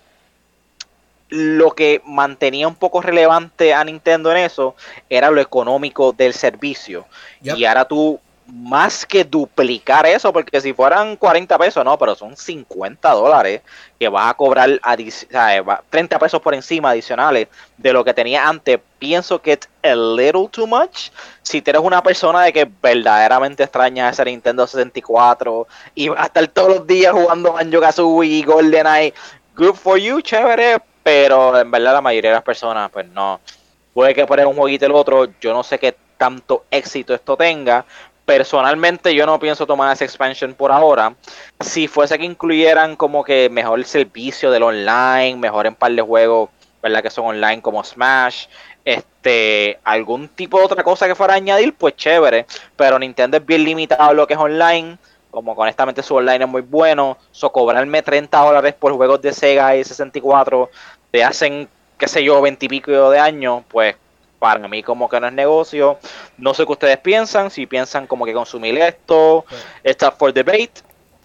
[1.29, 4.75] lo que mantenía un poco relevante a Nintendo en eso
[5.09, 7.07] era lo económico del servicio.
[7.41, 7.57] Yep.
[7.57, 12.35] Y ahora tú, más que duplicar eso, porque si fueran 40 pesos, no, pero son
[12.35, 13.61] 50 dólares
[13.99, 18.03] que vas a cobrar adic- o sea, va- 30 pesos por encima adicionales de lo
[18.03, 18.79] que tenía antes.
[18.99, 21.09] Pienso que es a little too much.
[21.41, 26.25] Si tú eres una persona de que verdaderamente extraña ese Nintendo 64 y va a
[26.25, 29.13] estar todos los días jugando Banjo Kazooie y GoldenEye,
[29.55, 33.39] good for you, chévere, pero en verdad la mayoría de las personas, pues no.
[33.93, 37.85] Puede que poner un jueguito el otro, yo no sé qué tanto éxito esto tenga.
[38.25, 41.13] Personalmente yo no pienso tomar ese expansion por ahora.
[41.59, 46.49] Si fuese que incluyeran como que mejor servicio del online, mejor en par de juegos,
[46.81, 47.03] ¿verdad?
[47.03, 48.45] Que son online como Smash,
[48.85, 52.45] este, algún tipo de otra cosa que fuera a añadir, pues chévere.
[52.77, 54.97] Pero Nintendo es bien limitado a lo que es online.
[55.29, 57.17] Como que honestamente su online es muy bueno.
[57.31, 60.69] So cobrarme 30 dólares por juegos de Sega y 64
[61.11, 61.67] te hacen,
[61.97, 63.95] qué sé yo, 20 y pico de años, pues
[64.43, 65.97] para mí como que no es negocio.
[66.37, 70.81] No sé qué ustedes piensan, si piensan como que consumir esto, Pues- está for debate,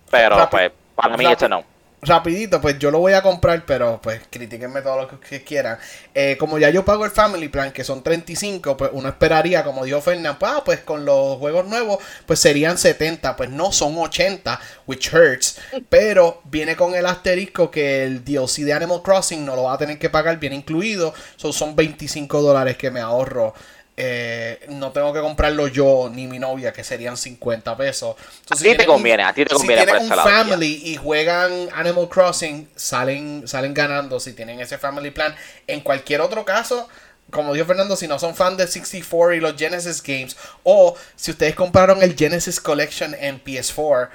[0.09, 1.65] pero pues para mí este no.
[2.03, 5.79] Rapidito, pues yo lo voy a comprar, pero pues critiquenme todo lo que quieran.
[6.15, 9.85] Eh, como ya yo pago el Family Plan, que son 35, pues uno esperaría, como
[9.85, 13.97] dijo Fernando, pues, ah, pues con los juegos nuevos, pues serían 70, pues no, son
[13.97, 15.59] 80, which hurts.
[15.89, 19.79] Pero viene con el asterisco que el DLC de Animal Crossing no lo va a
[19.79, 23.55] tener que pagar bien incluido, son 25 dólares que me ahorro
[24.01, 28.15] eh, no tengo que comprarlo yo ni mi novia, que serían 50 pesos.
[28.49, 29.81] a ti te conviene, a ti te conviene.
[29.81, 35.11] Si tienen un family y juegan Animal Crossing, salen, salen ganando si tienen ese family
[35.11, 35.35] plan.
[35.67, 36.89] En cualquier otro caso,
[37.33, 41.33] como dijo Fernando, si no son fan de 64 y los Genesis Games, o si
[41.33, 44.11] ustedes compraron el Genesis Collection en PS4,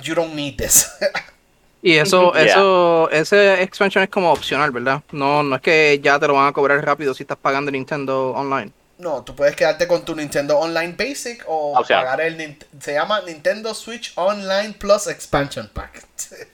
[0.00, 0.88] you don't need this.
[1.82, 5.02] Y eso, eso, ese expansion es como opcional, ¿verdad?
[5.12, 8.30] No, no es que ya te lo van a cobrar rápido si estás pagando Nintendo
[8.30, 8.72] Online.
[8.98, 13.72] No, tú puedes quedarte con tu Nintendo Online Basic o pagar el se llama Nintendo
[13.72, 16.06] Switch Online Plus Expansion Pack.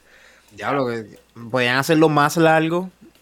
[0.55, 1.19] Ya lo que
[1.51, 2.89] podían hacerlo más largo.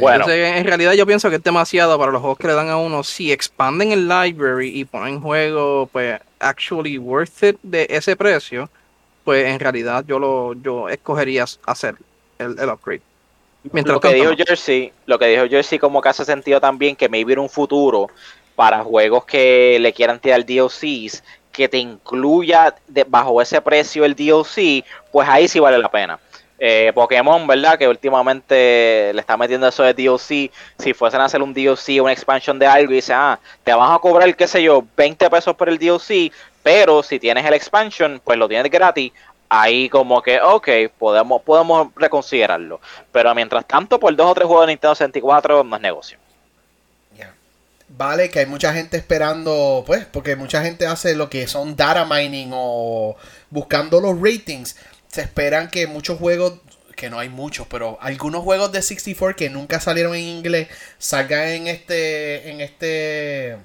[0.00, 0.28] bueno.
[0.28, 3.04] en realidad yo pienso que es demasiado para los juegos que le dan a uno.
[3.04, 8.68] Si expanden el library y ponen juego, pues actually worth it de ese precio
[9.30, 11.94] pues en realidad yo lo yo escogería hacer
[12.36, 13.00] el, upgrade.
[13.70, 17.08] Mientras lo que dijo Jersey, lo que dijo Jersey como que hace sentido también que
[17.08, 18.08] me hubiera un futuro
[18.56, 21.22] para juegos que le quieran tirar DLCs
[21.52, 22.74] que te incluya
[23.06, 26.18] bajo ese precio el DLC, pues ahí sí vale la pena.
[26.58, 27.78] Eh, Pokémon, ¿verdad?
[27.78, 30.50] Que últimamente le está metiendo eso de DLC.
[30.76, 33.94] Si fuesen a hacer un DLC, una expansion de algo y dice, ah, te vas
[33.96, 36.32] a cobrar, qué sé yo, 20 pesos por el DLC,
[36.62, 39.12] pero si tienes el expansion, pues lo tienes gratis.
[39.48, 42.80] Ahí como que, ok, podemos, podemos reconsiderarlo.
[43.10, 46.18] Pero mientras tanto, por dos o tres juegos de Nintendo 64 no es negocio.
[47.92, 52.04] Vale, que hay mucha gente esperando, pues, porque mucha gente hace lo que son data
[52.04, 53.16] mining o
[53.50, 54.76] buscando los ratings.
[55.08, 56.60] Se esperan que muchos juegos
[56.94, 61.48] que no hay muchos, pero algunos juegos de 64 que nunca salieron en inglés salgan
[61.48, 63.56] en este en este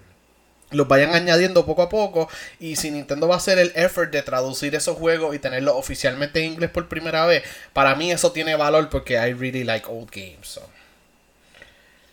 [0.75, 2.29] los vayan añadiendo poco a poco.
[2.59, 6.43] Y si Nintendo va a hacer el effort de traducir esos juegos y tenerlos oficialmente
[6.43, 10.09] en inglés por primera vez, para mí eso tiene valor porque I really like old
[10.11, 10.47] games.
[10.47, 10.61] So.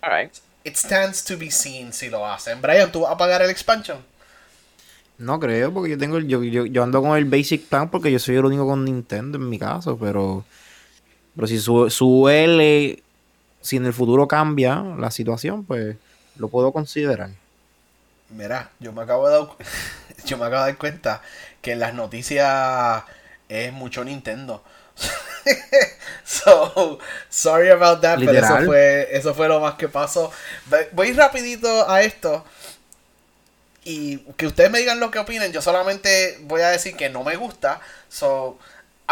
[0.01, 0.33] Alright.
[0.65, 2.61] It stands to be seen si lo hacen.
[2.61, 3.99] Brian, ¿tú vas a pagar el expansion?
[5.19, 8.37] No creo, porque yo tengo yo, yo, ando con el basic plan porque yo soy
[8.37, 10.45] el único con Nintendo en mi caso, pero
[11.35, 13.03] pero si su, suele
[13.61, 15.97] si en el futuro cambia la situación, pues
[16.37, 17.31] lo puedo considerar.
[18.33, 19.49] Mira, yo me acabo de dar,
[20.24, 21.22] yo me acabo de dar cuenta
[21.61, 23.03] que en las noticias
[23.49, 24.62] es mucho Nintendo.
[26.24, 30.30] so, sorry about that, pero eso fue, eso fue lo más que pasó.
[30.93, 32.45] Voy rapidito a esto.
[33.85, 35.53] Y que ustedes me digan lo que opinen.
[35.53, 37.80] Yo solamente voy a decir que no me gusta.
[38.09, 38.59] So,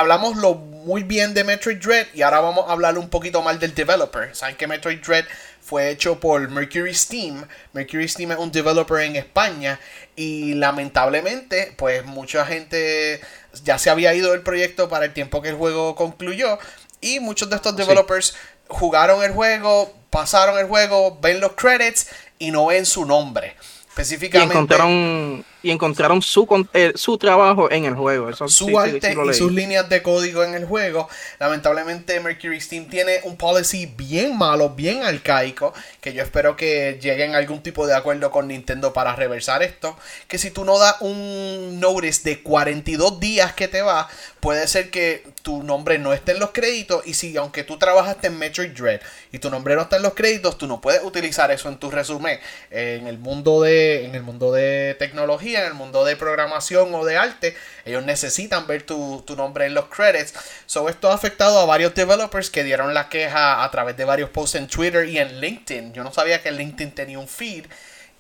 [0.00, 3.58] hablamos lo muy bien de Metroid Dread y ahora vamos a hablar un poquito mal
[3.58, 4.34] del developer.
[4.34, 5.26] Saben que Metroid Dread
[5.60, 7.46] fue hecho por Mercury Steam.
[7.74, 9.78] Mercury Steam es un developer en España
[10.16, 13.20] y lamentablemente pues mucha gente
[13.62, 16.58] ya se había ido del proyecto para el tiempo que el juego concluyó
[17.02, 18.34] y muchos de estos developers
[18.68, 23.54] jugaron el juego, pasaron el juego, ven los credits y no ven su nombre.
[23.88, 24.54] Específicamente.
[24.54, 28.32] Y encontraron, y encontraron su, eh, su trabajo en el juego.
[28.48, 31.08] su arte y sus líneas de código en el juego.
[31.38, 35.72] Lamentablemente, Mercury Steam tiene un policy bien malo, bien arcaico.
[36.00, 39.96] Que yo espero que lleguen a algún tipo de acuerdo con Nintendo para reversar esto.
[40.28, 44.08] Que si tú no das un notice de 42 días que te va,
[44.40, 48.28] puede ser que tu nombre no esté en los créditos y si aunque tú trabajaste
[48.28, 49.00] en Metroid Dread
[49.32, 51.90] y tu nombre no está en los créditos, tú no puedes utilizar eso en tu
[51.90, 52.38] resumen.
[52.70, 57.04] En el mundo de en el mundo de tecnología, en el mundo de programación o
[57.04, 60.34] de arte, ellos necesitan ver tu, nombre en los credits.
[60.66, 64.30] So esto ha afectado a varios developers que dieron la queja a través de varios
[64.30, 65.92] posts en Twitter y en LinkedIn.
[65.92, 67.66] Yo no sabía que LinkedIn tenía un feed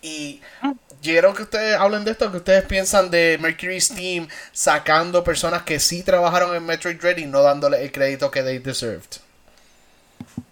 [0.02, 0.40] y
[1.02, 5.78] quiero que ustedes hablen de esto, que ustedes piensan de Mercury Steam sacando personas que
[5.78, 9.20] sí trabajaron en Metroid Dread y no dándole el crédito que they deserved.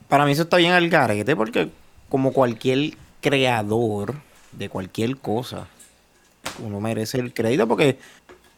[0.08, 1.70] Para mí eso está bien al garete porque
[2.08, 4.14] como cualquier creador
[4.52, 5.66] de cualquier cosa,
[6.64, 7.98] uno merece el crédito porque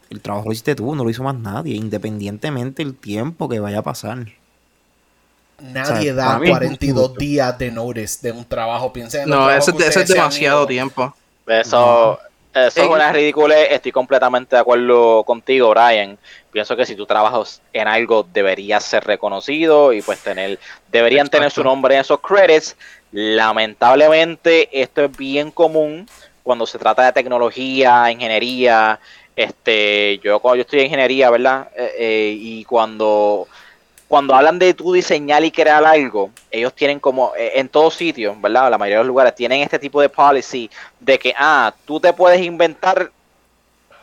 [0.09, 3.79] el trabajo lo hiciste tú, no lo hizo más nadie, independientemente del tiempo que vaya
[3.79, 4.25] a pasar.
[5.61, 8.91] Nadie da 42 días de notice de un trabajo.
[8.91, 11.15] Piensen en No, eso, es demasiado tiempo.
[11.47, 12.19] Eso,
[12.53, 13.61] eso es una ridícula.
[13.61, 16.17] Estoy completamente de acuerdo contigo, Brian.
[16.51, 20.59] Pienso que si tú trabajas en algo, deberías ser reconocido y pues tener,
[20.91, 22.75] deberían tener su nombre en esos credits.
[23.11, 26.07] Lamentablemente, esto es bien común
[26.43, 28.99] cuando se trata de tecnología, ingeniería,
[29.35, 31.69] Este, yo cuando yo estudié ingeniería, ¿verdad?
[31.75, 33.47] Eh, eh, y cuando
[34.09, 38.35] cuando hablan de tú diseñar y crear algo, ellos tienen como eh, en todos sitios,
[38.41, 38.69] ¿verdad?
[38.69, 40.69] La mayoría de los lugares tienen este tipo de policy
[40.99, 43.09] de que, ah, tú te puedes inventar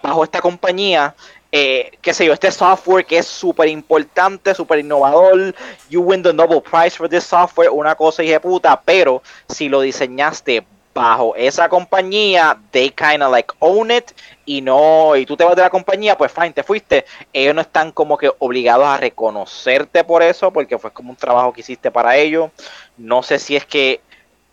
[0.02, 1.14] bajo esta compañía,
[1.50, 5.54] qué sé yo, este software que es súper importante, súper innovador,
[5.90, 9.68] you win the Nobel Prize for this software, una cosa y de puta, pero si
[9.68, 10.64] lo diseñaste
[10.98, 14.10] bajo esa compañía, they kind of like own it
[14.44, 17.04] y no, y tú te vas de la compañía, pues fine, te fuiste.
[17.32, 21.52] Ellos no están como que obligados a reconocerte por eso, porque fue como un trabajo
[21.52, 22.50] que hiciste para ellos.
[22.96, 24.00] No sé si es que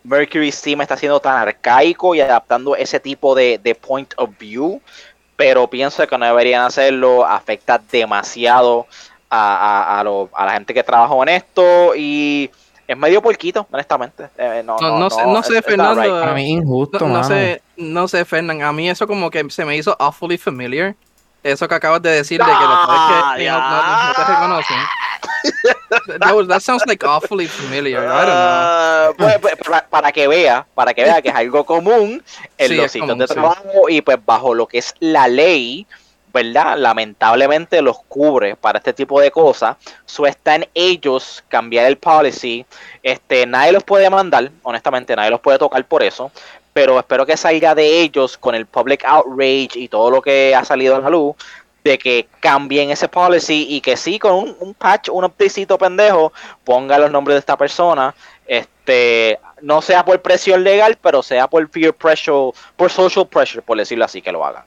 [0.04, 4.82] Mercury Steam está siendo tan arcaico y adaptando ese tipo de, point of view,
[5.36, 8.86] pero pienso que no deberían hacerlo, afecta demasiado
[9.30, 12.52] a, la gente que trabaja en esto y
[12.88, 14.30] es medio porquito, honestamente.
[14.38, 16.12] Eh, no, No, no, no sé- no sé, Fernando, right.
[16.12, 18.62] Para mí injusto, No, sé, no sé, Fernán.
[18.62, 20.96] A mí eso como que se me hizo awfully familiar.
[21.44, 22.68] Eso que acabas de decir de que después
[23.00, 24.78] Ah, que no, no- no te reconocen.
[26.20, 28.04] That, that sounds like awfully familiar.
[28.04, 28.34] I don't know.
[28.36, 32.24] Ah, pues, pues, para, para que vea, para que vea que es algo común
[32.58, 33.34] en Sí, los sitios común, de sí.
[33.34, 35.86] trabajo y pues bajo lo que es la ley,
[36.36, 36.78] ¿verdad?
[36.78, 39.78] Lamentablemente los cubre para este tipo de cosas.
[40.06, 42.66] So está en ellos cambiar el policy.
[43.02, 46.32] Este, nadie los puede mandar, honestamente, nadie los puede tocar por eso.
[46.74, 50.66] Pero espero que salga de ellos con el public outrage y todo lo que ha
[50.66, 51.36] salido a la luz
[51.86, 56.34] de que cambien ese policy y que sí, con un, un patch, un updatecito pendejo,
[56.66, 58.14] ponga los nombres de esta persona,
[58.46, 63.78] este, no sea por presión legal, pero sea por peer pressure, por social pressure, por
[63.78, 64.66] decirlo así, que lo hagan.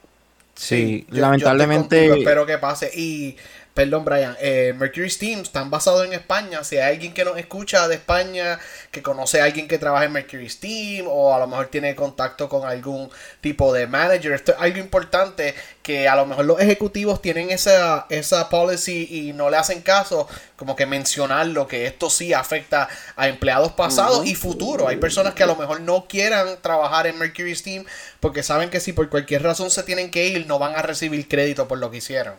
[0.59, 1.97] Sí, yo- yo lamentablemente.
[2.09, 2.91] contigo, espero que pase.
[2.93, 3.37] Y,
[3.73, 6.63] perdón, Brian, eh, Mercury Steam están basados en España.
[6.63, 8.59] Si hay alguien que nos escucha de España,
[8.91, 12.49] que conoce a alguien que trabaja en Mercury Steam, o a lo mejor tiene contacto
[12.49, 13.09] con algún
[13.41, 18.05] tipo de manager, esto es algo importante que a lo mejor los ejecutivos tienen esa,
[18.09, 23.27] esa policy y no le hacen caso, como que mencionarlo, que esto sí afecta a
[23.27, 24.87] empleados pasados y futuros.
[24.87, 27.85] Hay personas que a lo mejor no quieran trabajar en Mercury Steam
[28.19, 31.27] porque saben que si por cualquier razón se tienen que ir, no van a recibir
[31.27, 32.35] crédito por lo que hicieron.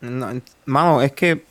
[0.00, 0.28] No,
[0.66, 1.44] mano, es que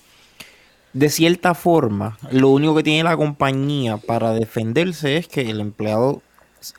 [0.93, 6.21] de cierta forma, lo único que tiene la compañía para defenderse es que el empleado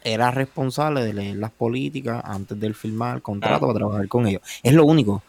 [0.02, 4.42] era responsable de leer las políticas antes de firmar el contrato para trabajar con ellos.
[4.62, 5.22] Es lo único.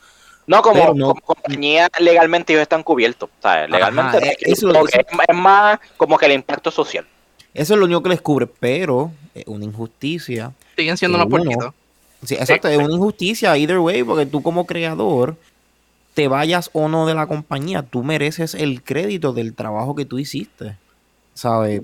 [0.47, 3.69] No, como, Pero no- como compañía, legalmente ellos están cubiertos, ¿sabes?
[3.69, 7.05] Legalmente Ajá, no, eso- como que es, es más como que el impacto social.
[7.53, 10.51] Eso es lo único que les cubre, pero es una injusticia.
[10.75, 11.73] Siguen siendo uno- puerquitos.
[12.23, 15.37] Sí, exacto, es una injusticia either way, porque tú como creador,
[16.20, 20.20] te vayas o no de la compañía, tú mereces el crédito del trabajo que tú
[20.20, 20.76] hiciste.
[21.34, 21.82] ¿Sabes?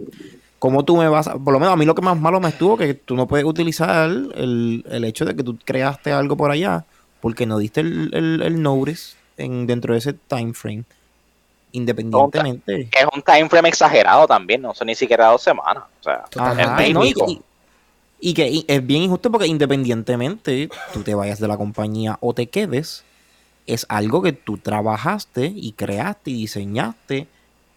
[0.59, 1.35] ¿Cómo tú me vas a...
[1.37, 3.45] Por lo menos a mí lo que más malo me estuvo que tú no puedes
[3.45, 6.83] utilizar el, el hecho de que tú creaste algo por allá
[7.21, 10.83] porque no diste el, el, el notice en, dentro de ese time frame.
[11.71, 12.89] Independientemente.
[12.91, 15.85] Es un time frame exagerado también, no son ni siquiera dos semanas.
[16.01, 17.41] O sea, Ajá, es no, y, y-
[18.19, 22.33] y que y es bien injusto porque independientemente tú te vayas de la compañía o
[22.33, 23.05] te quedes,
[23.67, 27.27] es algo que tú trabajaste y creaste y diseñaste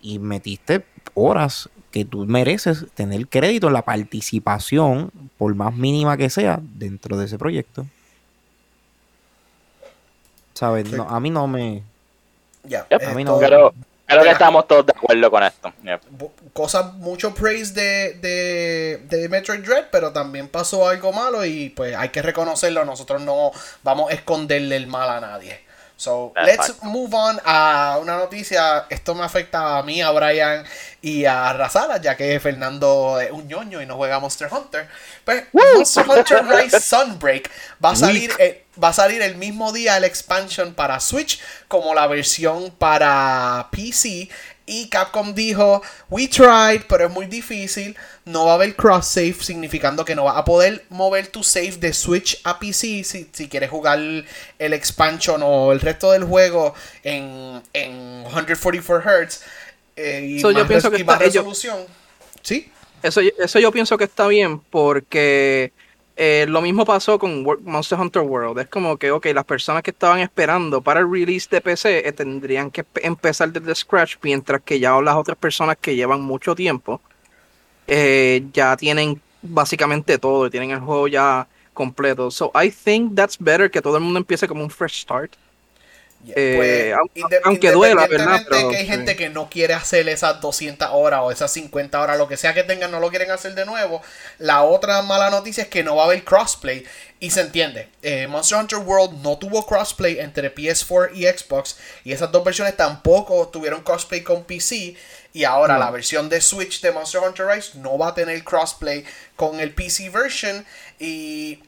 [0.03, 0.85] y metiste
[1.15, 7.17] horas que tú mereces tener crédito en la participación, por más mínima que sea, dentro
[7.17, 7.87] de ese proyecto.
[10.55, 10.89] ¿Sabes?
[10.89, 10.97] Sí.
[10.97, 11.83] No, a mí no me...
[12.65, 13.03] Ya, Yep.
[13.09, 13.73] A mí no- Pero
[14.07, 15.73] creo que estamos todos de acuerdo con esto.
[15.85, 16.03] Yep.
[16.53, 21.95] cosas, mucho praise de, de, de Metroid Dread, pero también pasó algo malo y pues
[21.97, 22.85] hay que reconocerlo.
[22.85, 23.53] Nosotros no
[23.85, 25.61] vamos a esconderle el mal a nadie.
[25.99, 28.87] So, let's move on a una noticia.
[28.89, 30.65] Esto me afecta a mí, a Brian
[31.03, 34.89] y a Razala, ya que Fernando es un ñoño y no juega Monster Hunter.
[35.25, 37.51] Pues Monster Hunter Rise Sunbreak
[37.85, 41.93] va a salir eh, va a salir el mismo día el expansion para Switch como
[41.95, 44.29] la versión para PC.
[44.69, 47.97] Y Capcom dijo, we tried, pero es muy difícil.
[48.27, 51.73] No va a haber cross save, significando que no vas a poder mover tu save
[51.79, 56.75] de Switch a PC si, si quieres jugar el expansion o el resto del juego
[57.03, 59.41] en, en 144 Hz.
[59.97, 61.79] eh, y So, yo más, pienso que y más está- resolución.
[62.43, 62.71] Sí,
[63.03, 65.73] Eso, eso yo pienso que está bien porque
[66.19, 68.59] eh, lo mismo pasó con Monster Hunter World.
[68.61, 72.13] Es como que, ok, las personas que estaban esperando para el release de PC eh,
[72.13, 76.55] tendrían que pe- empezar desde scratch, mientras que ya las otras personas que llevan mucho
[76.57, 77.01] tiempo
[77.87, 82.31] eh, ya tienen básicamente todo tienen el juego ya completo.
[82.31, 85.33] So I think that's better que todo el mundo empiece como un fresh start.
[86.25, 90.89] Yeah, Eh, pues aunque, duela, Pero, que hay gente que no quiere hacer esas 200
[90.93, 93.65] horas o esas 50 horas, lo que sea que tengan, no lo quieren hacer de
[93.65, 94.03] nuevo.
[94.39, 96.85] La otra mala noticia es que no va a haber crossplay.
[97.21, 97.89] Y se entiende.
[98.03, 101.77] Eh, Monster Hunter World no tuvo crossplay entre PS4 y Xbox.
[102.05, 104.97] Y esas dos versiones tampoco tuvieron crossplay con PC.
[105.33, 109.05] Y ahora la versión de Switch de Monster Hunter Rise no va a tener crossplay
[109.37, 110.65] con el PC version.
[110.99, 111.61] Y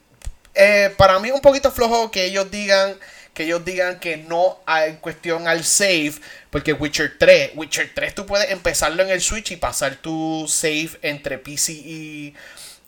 [0.55, 2.97] eh, para mí es un poquito flojo que ellos digan
[3.35, 6.15] que ellos digan que no hay cuestión al save
[6.51, 10.91] porque Witcher 3 Witcher 3 tú puedes empezarlo en el Switch y pasar tu save
[11.03, 12.35] entre PC y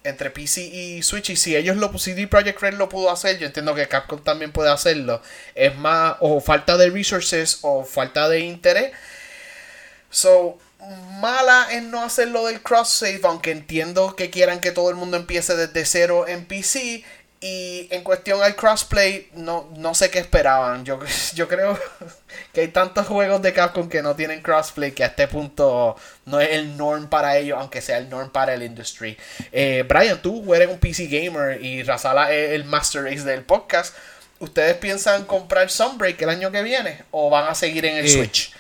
[0.05, 3.47] entre PC y Switch y si ellos lo CD Projekt Red lo pudo hacer yo
[3.47, 5.22] entiendo que Capcom también puede hacerlo
[5.55, 8.93] es más o falta de resources o falta de interés
[10.12, 10.59] So,
[11.20, 15.16] mala en no hacerlo del cross save, aunque entiendo que quieran que todo el mundo
[15.16, 17.03] empiece desde cero en PC.
[17.45, 20.84] Y en cuestión al crossplay, no, no sé qué esperaban.
[20.84, 21.01] Yo,
[21.34, 21.76] yo creo
[22.53, 26.40] que hay tantos juegos de Capcom que no tienen crossplay que a este punto no
[26.40, 29.18] es el norm para ellos, aunque sea el norm para el industry.
[29.51, 33.93] Eh, Brian, tú eres un PC gamer y Razala es el Master Race del podcast.
[34.38, 38.09] ¿Ustedes piensan comprar Sunbreak el año que viene o van a seguir en el Eh,
[38.09, 38.53] Switch?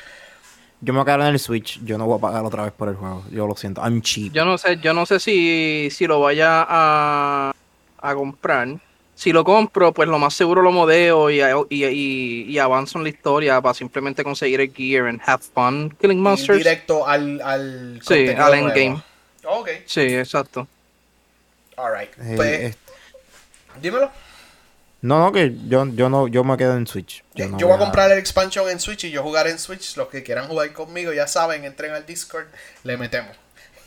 [0.80, 1.78] Yo me voy a quedar en el Switch.
[1.84, 3.24] Yo no voy a pagar otra vez por el juego.
[3.30, 3.80] Yo lo siento.
[3.80, 4.32] I'm cheap.
[4.32, 7.52] Yo no sé, yo no sé si, si lo vaya a,
[8.02, 8.68] a comprar.
[9.14, 11.40] Si lo compro, pues lo más seguro lo modeo y,
[11.70, 15.94] y, y, y avanzo en la historia para simplemente conseguir el gear and have fun
[16.00, 16.58] killing Ir monsters.
[16.58, 19.02] directo al, al Sí, al endgame.
[19.44, 20.66] Ok, Sí, exacto.
[21.76, 22.10] alright.
[22.18, 22.76] Eh, Pues, es-
[23.80, 24.10] dímelo.
[25.02, 27.22] no, no, que yo, yo no, yo me quedo en Switch.
[27.34, 29.96] Yo, no yo voy a comprar el expansion en Switch y yo jugar en Switch.
[29.96, 32.46] Los que quieran jugar conmigo, ya saben, entren al Discord,
[32.82, 33.36] le metemos.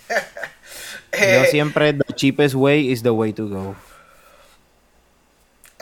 [0.09, 3.75] Yo Eh, siempre, the cheapest way is the way to go.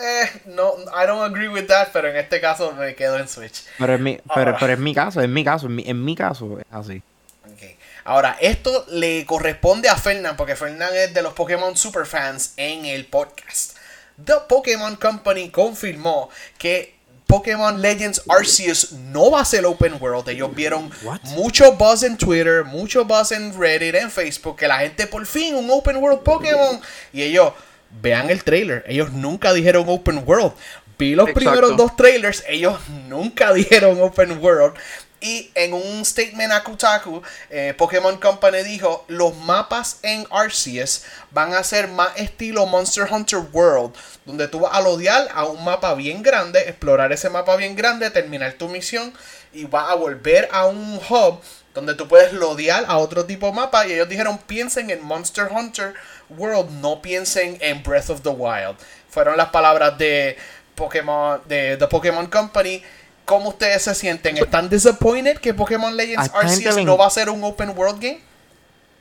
[0.04, 3.64] Eh, no, I don't agree with that, pero en este caso me quedo en Switch.
[3.80, 6.16] Pero es mi, pero, pero es mi caso, es mi caso, en mi, en mi
[6.16, 7.02] caso es así.
[7.46, 7.78] Ok.
[8.06, 13.06] Ahora, esto le corresponde a Fernán, porque Fernán es de los Pokémon Superfans en el
[13.06, 13.78] podcast.
[14.24, 16.94] The Pokémon Company confirmó que
[17.34, 20.30] Pokémon Legends Arceus no va a ser open world.
[20.30, 21.22] Ellos vieron What?
[21.30, 25.56] mucho buzz en Twitter, mucho buzz en Reddit, en Facebook, que la gente por fin
[25.56, 26.80] un open world Pokémon.
[27.12, 27.54] Y ellos,
[28.02, 30.54] vean el trailer, ellos nunca dijeron open world.
[30.98, 31.50] Vi los Exacto.
[31.50, 34.76] primeros dos trailers, ellos nunca dijeron open world.
[35.20, 41.54] Y en un statement a Kotaku, eh, Pokémon Company dijo, los mapas en Arceus van
[41.54, 43.94] a ser más estilo Monster Hunter World,
[44.26, 48.10] donde tú vas a lodear a un mapa bien grande, explorar ese mapa bien grande,
[48.10, 49.14] terminar tu misión
[49.54, 51.40] y vas a volver a un hub
[51.74, 53.88] donde tú puedes lodear a otro tipo de mapa.
[53.88, 55.94] Y ellos dijeron, piensen en Monster Hunter
[56.30, 58.76] World, no piensen en Breath of the Wild.
[59.10, 60.38] Fueron las palabras de
[60.76, 62.82] Pokémon, de The Pokémon Company.
[63.26, 64.38] ¿Cómo ustedes se sienten?
[64.38, 68.20] ¿Están disappointed que Pokémon Legends Arceus no va a ser un open world game?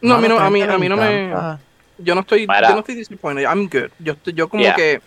[0.01, 1.27] No, a mí no, a mí, a no me.
[1.27, 1.61] encanta.
[1.99, 2.69] Yo no estoy, Para.
[2.69, 3.43] yo no estoy disappointed.
[3.45, 3.91] I'm good.
[3.99, 4.75] Yo, estoy- yo como Yeah.
[4.75, 5.01] que,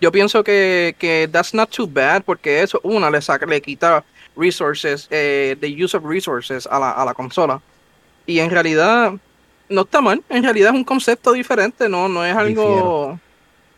[0.00, 4.04] yo pienso que, que that's not too bad porque eso, una, le saca, le quita
[4.36, 7.60] resources, eh, the use of resources a la, a la consola.
[8.26, 9.12] Y en realidad,
[9.68, 10.22] no está mal.
[10.28, 13.18] En realidad es un concepto diferente, no, no es algo.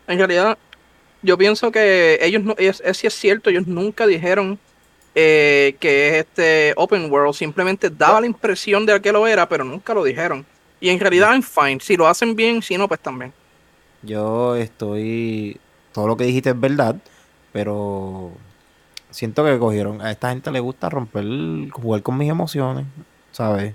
[0.07, 0.57] En realidad,
[1.21, 4.59] yo pienso que ellos no, es, es, es cierto, ellos nunca dijeron
[5.15, 9.63] eh, que es este open world, simplemente daba la impresión de que lo era, pero
[9.63, 10.45] nunca lo dijeron.
[10.79, 11.79] Y en realidad, I'm fine.
[11.81, 13.33] Si lo hacen bien, si no, pues también.
[14.03, 15.57] Yo estoy.
[15.93, 16.97] Todo lo que dijiste es verdad,
[17.53, 18.33] pero
[19.15, 20.01] siento que cogieron.
[20.01, 21.23] A esta gente le gusta romper,
[21.71, 22.85] jugar con mis emociones,
[23.31, 23.73] ¿sabes?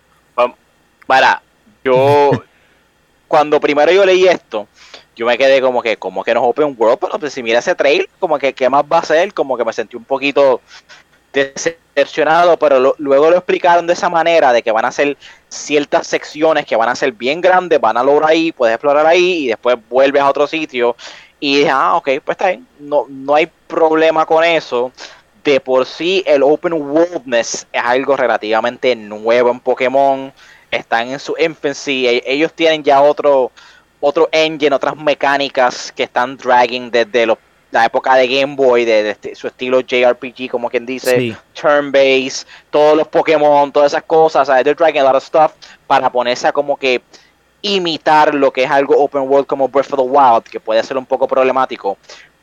[1.06, 1.42] Para,
[1.84, 2.44] yo,
[3.28, 4.68] cuando primero yo leí esto,
[5.16, 7.58] yo me quedé como que, como que no es open world, pero pues si mira
[7.60, 10.60] ese trail, como que qué más va a ser, como que me sentí un poquito
[11.32, 15.16] decepcionado, pero lo- luego lo explicaron de esa manera, de que van a ser
[15.48, 19.44] ciertas secciones que van a ser bien grandes, van a lograr ahí, puedes explorar ahí
[19.44, 20.96] y después vuelves a otro sitio.
[21.38, 24.92] Y dije, ah, ok, pues está bien, no, no hay problema con eso.
[25.44, 30.32] De por sí, el open worldness es algo relativamente nuevo en Pokémon.
[30.70, 32.06] Están en su infancy.
[32.06, 33.50] e- Ellos tienen ya otro,
[34.00, 37.38] otro engine, otras mecánicas que están dragging desde los-
[37.70, 41.36] la época de Game Boy, de, de su estilo JRPG, como quien dice, Sí.
[41.54, 44.48] turn base, todos los Pokémon, todas esas cosas.
[44.48, 45.52] They're dragging a lot of stuff
[45.86, 47.00] para ponerse a como que
[47.62, 50.96] imitar lo que es algo open world como Breath of the Wild, que puede ser
[50.96, 51.96] un poco problemático.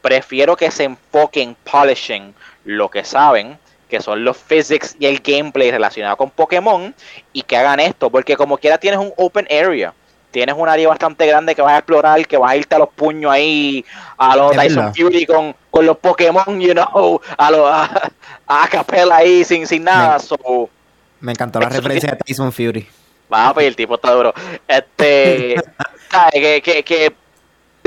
[0.08, 2.34] Prefiero que se enfoquen polishing
[2.64, 6.96] lo que saben, que son los physics y el gameplay relacionado con Pokémon,
[7.34, 9.94] y que hagan esto, porque como quiera tienes un open area.
[10.32, 12.88] Tienes un área bastante grande que vas a explorar, que vas a irte a los
[12.88, 13.84] puños ahí,
[14.18, 14.96] a los Es Tyson.
[14.96, 18.10] Fury con, con los Pokémon, you know, a los, a,
[18.48, 20.20] a capela ahí sin, sin nada.
[20.20, 20.70] So,
[21.20, 22.88] Me encantó la referencia de Tyson Fury.
[23.28, 24.34] Papi, el tipo está duro.
[24.66, 25.56] Este,
[26.10, 26.32] ¿sabes?
[26.32, 27.14] Que, que, que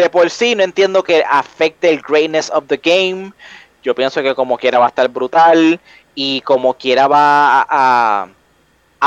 [0.01, 3.33] de por sí no entiendo que afecte el greatness of the game.
[3.83, 5.81] Yo pienso que como quiera va a estar brutal
[6.15, 8.29] y como quiera va a,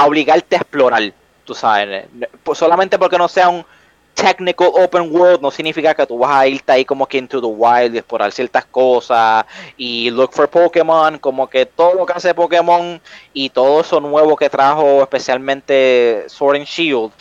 [0.05, 1.13] obligarte a explorar,
[1.45, 2.05] tú sabes.
[2.43, 3.65] Pues solamente porque no sea un
[4.13, 7.47] technical open world no significa que tú vas a irte ahí como que into the
[7.47, 9.43] wild y explorar ciertas cosas
[9.75, 13.01] y look for Pokémon, como que todo lo que hace Pokémon
[13.33, 17.11] y todo eso nuevo que trajo especialmente Sword and Shield,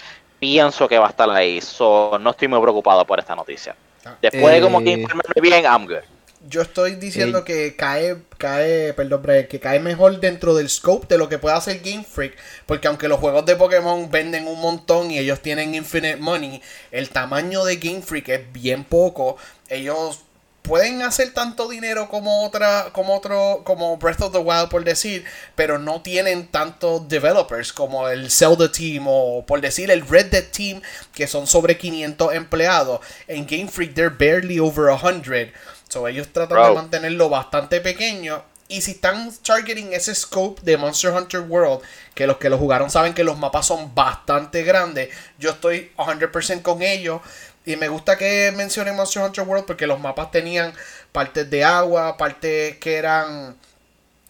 [0.42, 1.60] pienso que va a estar ahí.
[1.60, 3.76] So, no estoy muy preocupado por esta noticia.
[4.20, 4.98] Después de como que Eh.
[4.98, 6.02] informarme bien, I'm good.
[6.48, 11.16] Yo estoy diciendo que cae, cae, perdón, Brian, que cae mejor dentro del scope de
[11.16, 12.36] lo que puede hacer Game Freak.
[12.66, 17.10] Porque aunque los juegos de Pokémon venden un montón y ellos tienen infinite money, el
[17.10, 19.36] tamaño de Game Freak es bien poco.
[19.68, 20.22] Ellos
[20.62, 25.24] pueden hacer tanto dinero como otra, como otro, como Breath of the Wild por decir,
[25.54, 30.44] pero no tienen tantos developers como el Zelda Team o por decir el Red Dead
[30.44, 30.80] Team
[31.12, 33.00] que son sobre 500 empleados.
[33.26, 35.52] En Game Freak they're barely over 100.
[35.88, 38.42] So ellos tratan de mantenerlo bastante pequeño.
[38.68, 41.82] Y si están targeting ese scope de Monster Hunter World,
[42.14, 46.62] que los que lo jugaron saben que los mapas son bastante grandes, yo estoy 100%
[46.62, 47.20] con ellos.
[47.64, 50.72] Y me gusta que mencionen Monster Hunter World porque los mapas tenían
[51.12, 53.56] partes de agua, partes que eran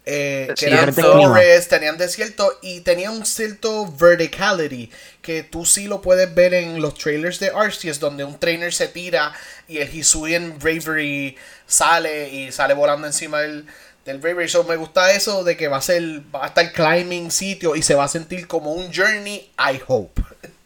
[0.05, 4.91] eh, que eran forest, tenían desierto y tenían un cierto verticality
[5.23, 8.89] que tú sí lo puedes ver en los trailers de Arceus donde un trainer se
[8.89, 9.33] tira
[9.69, 13.65] y el Hisuian Bravery sale y sale volando encima del,
[14.05, 14.49] del Bravery.
[14.49, 16.03] So me gusta eso de que va a ser
[16.35, 20.21] va a estar climbing sitio y se va a sentir como un journey, I hope.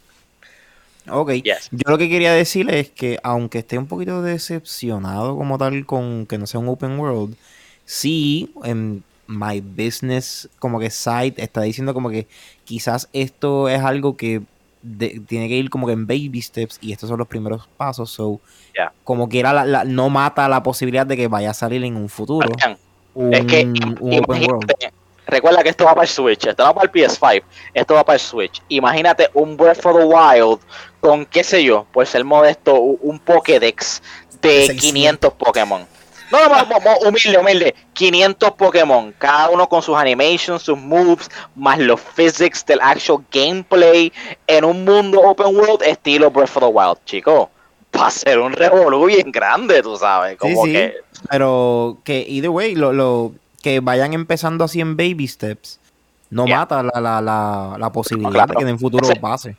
[1.11, 1.31] Ok.
[1.45, 1.69] Yes.
[1.71, 6.27] Yo lo que quería decir es que, aunque esté un poquito decepcionado como tal con
[6.27, 7.37] que no sea un open world,
[7.85, 12.27] sí, en my business como que site está diciendo como que
[12.65, 14.43] quizás esto es algo que
[14.83, 18.11] de- tiene que ir como que en baby steps y estos son los primeros pasos.
[18.11, 18.41] So,
[19.03, 22.09] como quiera, la- la- no mata la posibilidad de que vaya a salir en un
[22.09, 22.79] futuro Brian,
[23.15, 23.63] un, es que
[24.01, 24.73] un open world.
[25.27, 27.43] Recuerda que esto va para el Switch, esto va para el PS5,
[27.75, 28.63] esto va para el Switch.
[28.69, 30.61] Imagínate un Breath of the Wild
[31.01, 34.03] con, qué sé yo, por ser modesto, un Pokédex
[34.41, 34.81] de 600.
[34.81, 35.87] 500 Pokémon.
[36.31, 37.75] No, no, no, humilde, humilde.
[37.93, 44.13] 500 Pokémon, cada uno con sus animations, sus moves, más los physics del actual gameplay
[44.47, 47.51] en un mundo open world estilo Breath of the Wild, chico.
[47.97, 50.37] Va a ser un revolú bien grande, tú sabes.
[50.37, 50.95] Como sí, que
[51.31, 53.33] pero que either way, lo, lo,
[53.67, 55.81] que vayan empezando así en baby steps,
[56.31, 56.59] no Yeah.
[56.59, 58.51] mata la, la, la, la posibilidad claro.
[58.53, 59.57] de que en el futuro Ese- pase.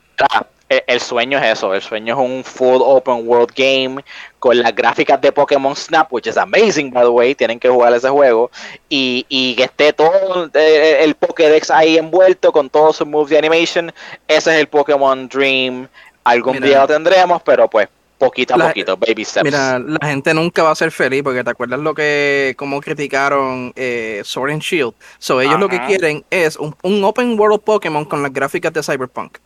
[0.70, 4.02] El, el sueño es eso, el sueño es un full open world game
[4.38, 7.92] con las gráficas de Pokémon Snap, which is amazing by the way, tienen que jugar
[7.92, 8.50] ese juego,
[8.88, 13.38] y, y que esté todo eh, el Pokédex ahí envuelto con todos sus moves de
[13.38, 13.92] animation,
[14.26, 15.86] ese es el Pokémon Dream,
[16.24, 16.66] algún Mira.
[16.66, 17.88] día lo tendremos, pero pues
[18.18, 19.44] poquito a La- poquito, baby steps.
[19.44, 23.72] Mira, la gente nunca va a ser feliz porque te acuerdas lo que, como criticaron
[23.76, 24.94] eh, Sword and Shield.
[25.18, 28.82] So, ellos lo que quieren es un, un open world Pokémon con las gráficas de
[28.82, 29.38] Cyberpunk.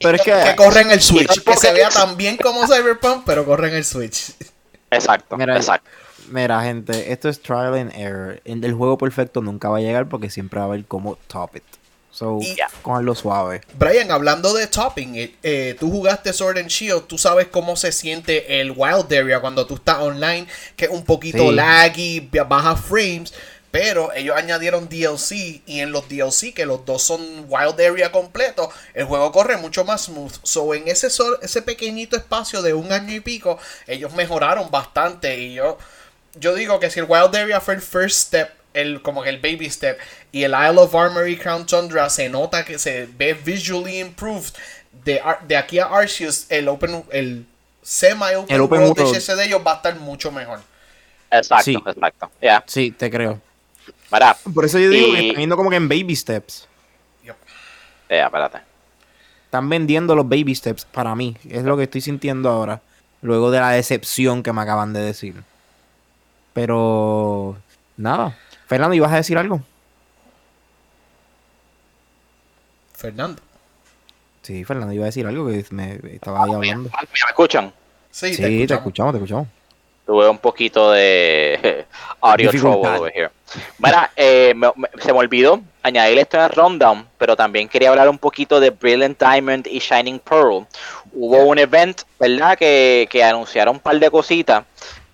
[0.00, 3.24] Pero es que, que corre en el Switch, que se vea tan bien como Cyberpunk,
[3.26, 4.32] pero corre en el Switch.
[4.90, 5.88] exacto, Mira, exacto.
[6.30, 8.40] mira, gente, esto es trial and error.
[8.44, 11.56] El, el juego perfecto nunca va a llegar porque siempre va a haber como top
[11.56, 11.64] it.
[12.18, 13.60] So, Y- cogerlo suave.
[13.74, 17.92] Brian, hablando de topping, eh, eh, tú jugaste Sword and Shield, tú sabes cómo se
[17.92, 21.52] siente el Wild Area cuando tú estás online, que es un poquito Sí.
[21.54, 23.32] laggy, baja frames,
[23.70, 28.68] pero ellos añadieron DLC y en los DLC, que los dos son Wild Area completo,
[28.94, 30.32] el juego corre mucho más smooth.
[30.42, 35.38] So, en ese, sol- ese pequeñito espacio de un año y pico, ellos mejoraron bastante
[35.38, 35.78] y yo,
[36.34, 39.38] yo digo que si el Wild Area fue el first step, el, como que el
[39.38, 39.98] baby step,
[40.32, 44.52] y el Isle of Armory Crown Tundra se nota que se ve visually improved.
[45.04, 47.46] De, de aquí a Arceus, el open, el
[47.82, 49.12] semi-open El open world, world.
[49.12, 50.60] de ese de ellos va a estar mucho mejor.
[51.30, 51.76] Exacto, Sí.
[51.86, 52.30] exacto.
[52.40, 53.40] Ya, Sí, te creo.
[54.10, 56.66] mira, Por eso yo digo Y- que están yendo como que en baby steps.
[57.24, 58.58] ya, espérate.
[59.44, 61.36] Están vendiendo los baby steps para mí.
[61.48, 62.80] Es lo que estoy sintiendo ahora.
[63.22, 65.34] Luego de la decepción que me acaban de decir.
[66.52, 67.56] Pero...
[67.96, 68.36] Nada.
[68.68, 69.60] Fernando, ¿ibas a decir algo?
[72.94, 73.40] Fernando.
[74.42, 76.90] Sí, Fernando iba a decir algo que me estaba ahí hablando.
[76.90, 77.72] Mira, ¿Me escuchan?
[78.10, 79.12] Sí, Sí, te te escuchamos.
[79.12, 79.46] te escuchamos.
[80.06, 81.86] Tuve un poquito de
[82.22, 83.30] audio trouble over here.
[83.78, 87.90] Mira, eh, me- me- se me olvidó añadir esto en el rundown, pero también quería
[87.90, 90.66] hablar un poquito de Brilliant Diamond y Shining Pearl.
[91.12, 92.56] Hubo un event, ¿verdad?
[92.58, 94.64] Que, que anunciaron un par de cositas.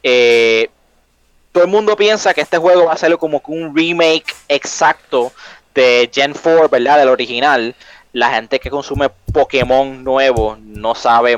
[0.02, 0.70] Eh,
[1.54, 5.32] todo el mundo piensa que este juego va a ser como un remake exacto
[5.72, 6.98] de Gen 4, ¿verdad?
[6.98, 7.76] Del original.
[8.12, 11.36] La gente que consume Pokémon nuevo no sabe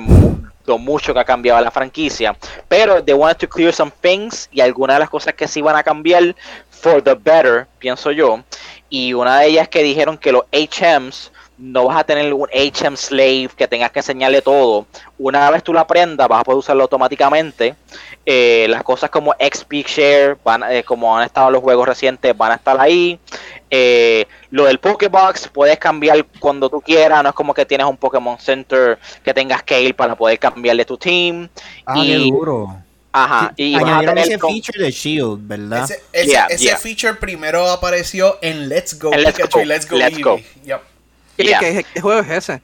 [0.65, 2.35] lo mucho que ha cambiado la franquicia.
[2.67, 5.77] Pero they wanted to clear some things y algunas de las cosas que sí van
[5.77, 6.35] a cambiar
[6.71, 8.43] for the better, pienso yo.
[8.89, 12.97] Y una de ellas que dijeron que los HMs no vas a tener un HM
[12.97, 14.87] slave que tengas que enseñarle todo.
[15.19, 17.75] Una vez tú lo aprendas, vas a poder usarlo automáticamente.
[18.27, 22.53] Eh, las cosas como XP Share, van, eh, como han estado los juegos recientes, van
[22.53, 23.19] a estar ahí.
[23.71, 27.97] Eh, lo del Pokébox puedes cambiar cuando tú quieras, no es como que tienes un
[27.97, 31.49] Pokémon Center que tengas que ir para poder cambiarle tu team.
[31.87, 32.83] Ah, y, duro.
[33.13, 35.89] Ajá, y añadieron ese feature de Shield, ¿verdad?
[36.13, 40.39] Ese, feature primero apareció en Let's Go Pikachu Let's Go, Let's Go.
[41.37, 42.63] ¿Qué, juego es ese?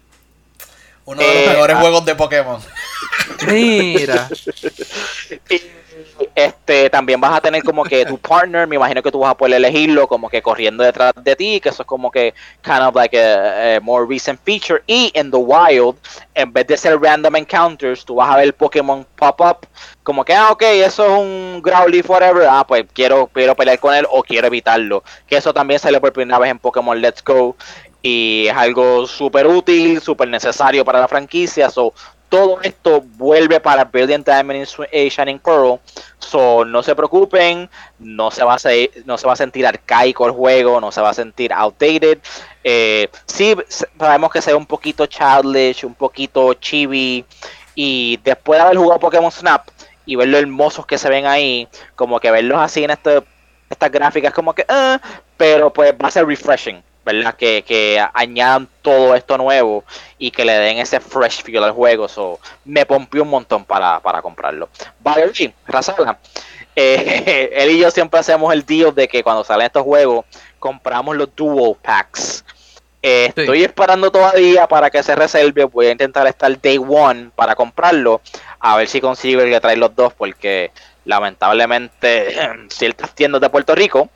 [1.05, 1.81] Uno de los mejores ah.
[1.81, 2.61] juegos de Pokémon.
[3.49, 4.29] Mira.
[6.35, 9.37] este también vas a tener como que tu partner, me imagino que tú vas a
[9.37, 12.95] poder elegirlo como que corriendo detrás de ti, que eso es como que kind of
[12.95, 14.83] like a, more recent feature.
[14.87, 15.97] Y en the wild,
[16.35, 19.67] en vez de ser random encounters, tú vas a ver Pokémon pop up
[20.03, 23.95] como que, ah, ok, eso es un Growly forever, ah, pues quiero, quiero pelear con
[23.95, 25.05] él o quiero evitarlo.
[25.27, 27.57] Que eso también sale por primera vez en Pokémon Let's Go
[28.03, 31.71] y es algo súper útil, súper necesario para la franquicia.
[31.71, 31.95] So,
[32.29, 35.79] todo esto vuelve para Brilliant Diamond y Shining Pearl.
[36.19, 38.59] So, no se preocupen, no se, va a
[39.05, 42.19] no se va a sentir arcaico el juego, no se va a sentir outdated.
[42.65, 43.55] Eh, sí,
[43.99, 47.25] sabemos que sea un poquito childish, un poquito chibi.
[47.75, 49.69] Y después de haber jugado Pokémon Snap
[50.05, 53.23] y ver lo hermosos que se ven ahí, como que verlos así en este,
[53.71, 54.99] estas gráficas, como que, uh,
[55.37, 57.35] pero pues va a ser refreshing ¿verdad?
[57.35, 59.85] Que, que añadan todo esto nuevo
[60.19, 62.09] y que le den ese fresh feel al juego.
[62.09, 64.69] So, me pompió un montón para, para comprarlo.
[65.01, 66.19] Vale, sí, Razala.
[66.75, 70.25] Eh, él y yo siempre hacemos el deal de que cuando salen estos juegos,
[70.59, 72.43] compramos los dual packs.
[73.03, 75.65] Eh, estoy esperando todavía para que se reserve.
[75.65, 78.21] Voy a intentar estar day one para comprarlo.
[78.61, 80.15] A ver si consigo el que trae los dos.
[80.15, 80.71] Porque
[81.05, 82.37] lamentablemente
[82.69, 84.09] ciertas tiendas de Puerto Rico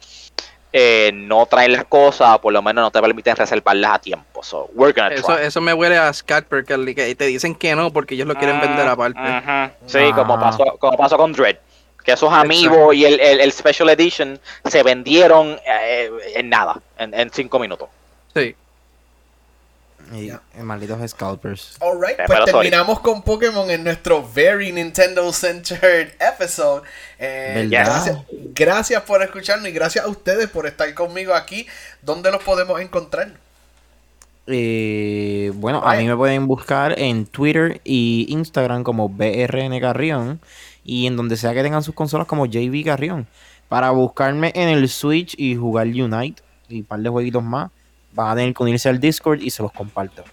[0.73, 4.43] eh, no traen las cosas, por lo menos no te permiten reservarlas a tiempo.
[4.43, 8.15] So, we're gonna eso, eso me huele a Scat que te dicen que no porque
[8.15, 9.21] ellos lo quieren vender aparte.
[9.87, 10.41] Sí, como, ah.
[10.41, 11.57] pasó, como pasó con Dread.
[12.05, 17.31] Que esos amigos y el, el, Special Edition se vendieron eh, en nada, en, en
[17.31, 17.89] cinco minutos.
[18.33, 18.55] Sí.
[20.13, 20.31] Y
[20.63, 21.77] malditos scalpers.
[21.81, 26.83] Alright, pues terminamos con Pokémon en nuestro very Nintendo Centered episode.
[27.19, 27.69] Eh,
[28.55, 31.67] gracias, por escucharnos y gracias a ustedes por estar conmigo aquí.
[32.03, 33.33] ¿Dónde los podemos encontrar?
[34.47, 40.41] Eh, bueno, a mí me pueden buscar en Twitter y Instagram como BRN Carrión
[40.85, 43.27] y en donde sea que tengan sus consolas como JV Carrión.
[43.69, 47.71] Para buscarme en el Switch y jugar Unite y un par de jueguitos más
[48.17, 50.25] van a tener que unirse al Discord y se los comparto.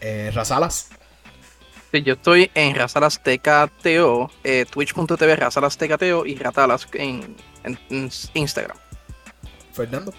[0.00, 0.90] Eh, Razalas.
[1.92, 7.36] Sí, yo estoy en Razalas TKTO, eh, twitch.tv Razalas TKTO y Ratalas en,
[8.34, 8.76] Instagram.
[9.72, 10.12] Fernando.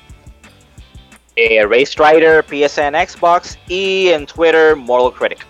[1.37, 5.45] Eh, Race Rider, PSN Xbox y en Twitter Mortal Critic.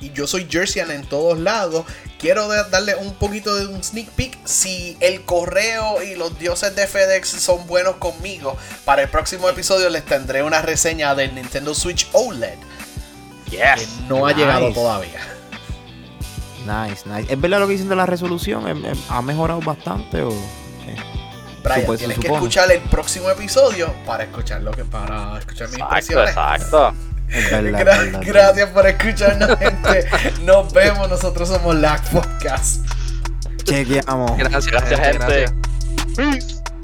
[0.00, 1.84] Y yo soy Jerseyan en todos lados
[2.18, 4.38] quiero darle un poquito de un sneak peek.
[4.44, 9.88] Si el correo y los dioses de FedEx son buenos conmigo, para el próximo episodio
[9.88, 12.58] les tendré una reseña del Nintendo Switch OLED.
[13.50, 13.58] Yes.
[13.58, 15.20] Que no ha llegado todavía.
[16.66, 17.32] Nice, nice.
[17.32, 18.66] ¿Es verdad lo que dicen de la resolución?
[18.66, 20.34] ¿Em, em, ¿Ha mejorado bastante o
[21.66, 26.22] Brian, tienes que escuchar el próximo episodio para escuchar lo que para escuchar mis exacto,
[26.22, 26.94] Exacto.
[28.24, 30.08] Gracias por escucharnos, gente.
[30.42, 31.08] Nos vemos.
[31.08, 32.86] Nosotros somos LAC Podcast.
[33.64, 34.36] Chequeamos.
[34.38, 36.75] Gracias, gracias, gente.